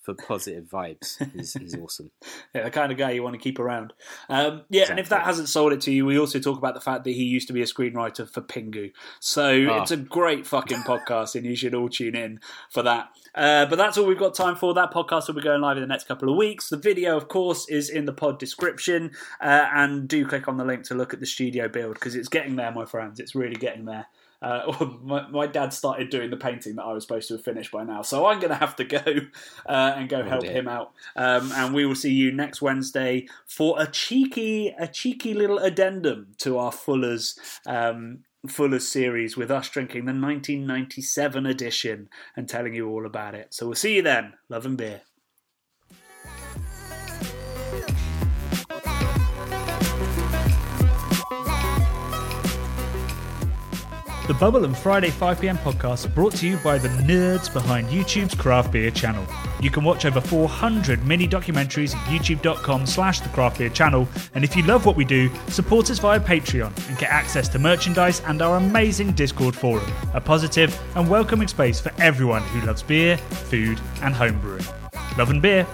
for 0.02 0.14
positive 0.14 0.64
vibes. 0.64 1.18
He's, 1.34 1.52
he's 1.52 1.76
awesome. 1.82 2.10
Yeah, 2.54 2.62
the 2.64 2.70
kind 2.70 2.90
of 2.90 2.96
guy 2.96 3.10
you 3.10 3.22
want 3.22 3.34
to 3.34 3.38
keep 3.38 3.58
around. 3.58 3.92
Um, 4.30 4.62
yeah, 4.70 4.86
and 4.88 4.98
if 4.98 5.10
that 5.10 5.24
hasn't 5.24 5.50
sold 5.50 5.74
it 5.74 5.82
to 5.82 5.92
you, 5.92 6.06
we 6.06 6.18
also 6.18 6.38
talk 6.38 6.56
about 6.56 6.72
the 6.72 6.80
fact 6.80 7.04
that 7.04 7.10
he 7.10 7.24
used 7.24 7.46
to 7.48 7.52
be 7.52 7.60
a 7.60 7.66
screenwriter 7.66 8.26
for 8.26 8.40
Pingu. 8.40 8.92
So 9.20 9.66
Ah. 9.68 9.82
it's 9.82 9.90
a 9.90 9.98
great 9.98 10.46
fucking 10.46 10.78
podcast, 10.78 11.34
and 11.34 11.44
you 11.44 11.54
should 11.54 11.74
all 11.74 11.90
tune 11.90 12.16
in 12.16 12.40
for 12.70 12.82
that. 12.84 13.08
Uh, 13.34 13.66
but 13.66 13.76
that's 13.76 13.98
all 13.98 14.06
we've 14.06 14.18
got 14.18 14.34
time 14.34 14.56
for. 14.56 14.72
That 14.72 14.92
podcast 14.92 15.26
will 15.28 15.34
be 15.34 15.42
going 15.42 15.60
live 15.60 15.76
in 15.76 15.82
the 15.82 15.86
next 15.86 16.08
couple 16.08 16.30
of 16.30 16.36
weeks. 16.38 16.70
The 16.70 16.78
video, 16.78 17.14
of 17.16 17.28
course, 17.28 17.68
is 17.68 17.90
in 17.90 18.06
the 18.06 18.14
pod 18.14 18.38
description. 18.38 19.10
Uh, 19.42 19.66
and 19.74 20.08
do 20.08 20.26
click 20.26 20.48
on 20.48 20.56
the 20.56 20.64
link 20.64 20.84
to 20.84 20.94
look 20.94 21.12
at 21.12 21.20
the 21.20 21.26
studio 21.26 21.68
build 21.68 21.94
because 21.94 22.14
it's 22.14 22.28
getting 22.28 22.56
there, 22.56 22.72
my 22.72 22.86
friends. 22.86 23.20
It's 23.20 23.34
really 23.34 23.56
getting 23.56 23.84
there. 23.84 24.06
Uh, 24.40 24.96
my, 25.02 25.26
my 25.28 25.46
dad 25.46 25.72
started 25.72 26.10
doing 26.10 26.30
the 26.30 26.36
painting 26.36 26.76
that 26.76 26.84
I 26.84 26.92
was 26.92 27.04
supposed 27.04 27.28
to 27.28 27.34
have 27.34 27.44
finished 27.44 27.72
by 27.72 27.84
now, 27.84 28.02
so 28.02 28.26
I'm 28.26 28.38
going 28.38 28.50
to 28.50 28.56
have 28.56 28.76
to 28.76 28.84
go 28.84 29.02
uh, 29.66 29.92
and 29.96 30.08
go 30.08 30.22
help 30.22 30.42
dear. 30.42 30.52
him 30.52 30.68
out. 30.68 30.92
Um, 31.16 31.52
and 31.52 31.74
we 31.74 31.86
will 31.86 31.94
see 31.94 32.12
you 32.12 32.32
next 32.32 32.62
Wednesday 32.62 33.28
for 33.46 33.80
a 33.80 33.86
cheeky, 33.86 34.74
a 34.78 34.86
cheeky 34.86 35.34
little 35.34 35.58
addendum 35.58 36.28
to 36.38 36.58
our 36.58 36.72
Fuller's 36.72 37.38
um, 37.66 38.20
Fuller's 38.46 38.86
series 38.86 39.36
with 39.36 39.50
us 39.50 39.68
drinking 39.68 40.04
the 40.04 40.12
1997 40.12 41.46
edition 41.46 42.08
and 42.36 42.48
telling 42.48 42.74
you 42.74 42.88
all 42.88 43.04
about 43.04 43.34
it. 43.34 43.52
So 43.52 43.66
we'll 43.66 43.74
see 43.74 43.96
you 43.96 44.02
then. 44.02 44.34
Love 44.48 44.64
and 44.64 44.76
beer. 44.76 45.02
The 54.28 54.34
Bubble 54.34 54.66
and 54.66 54.76
Friday 54.76 55.08
5pm 55.08 55.56
podcast 55.56 56.14
brought 56.14 56.34
to 56.34 56.46
you 56.46 56.58
by 56.58 56.76
the 56.76 56.90
nerds 56.90 57.50
behind 57.50 57.88
YouTube's 57.88 58.34
Craft 58.34 58.72
Beer 58.72 58.90
channel. 58.90 59.26
You 59.62 59.70
can 59.70 59.84
watch 59.84 60.04
over 60.04 60.20
400 60.20 61.02
mini 61.06 61.26
documentaries 61.26 61.96
at 61.96 62.06
youtube.com 62.08 62.84
slash 62.84 63.20
the 63.20 63.30
craft 63.30 63.56
beer 63.56 63.70
channel. 63.70 64.06
And 64.34 64.44
if 64.44 64.54
you 64.54 64.64
love 64.64 64.84
what 64.84 64.96
we 64.96 65.06
do, 65.06 65.30
support 65.48 65.90
us 65.90 65.98
via 65.98 66.20
Patreon 66.20 66.76
and 66.90 66.98
get 66.98 67.10
access 67.10 67.48
to 67.48 67.58
merchandise 67.58 68.20
and 68.26 68.42
our 68.42 68.58
amazing 68.58 69.12
Discord 69.12 69.56
forum, 69.56 69.90
a 70.12 70.20
positive 70.20 70.78
and 70.94 71.08
welcoming 71.08 71.48
space 71.48 71.80
for 71.80 71.90
everyone 71.96 72.42
who 72.42 72.66
loves 72.66 72.82
beer, 72.82 73.16
food, 73.16 73.80
and 74.02 74.14
homebrewing. 74.14 75.16
Love 75.16 75.30
and 75.30 75.40
beer. 75.40 75.66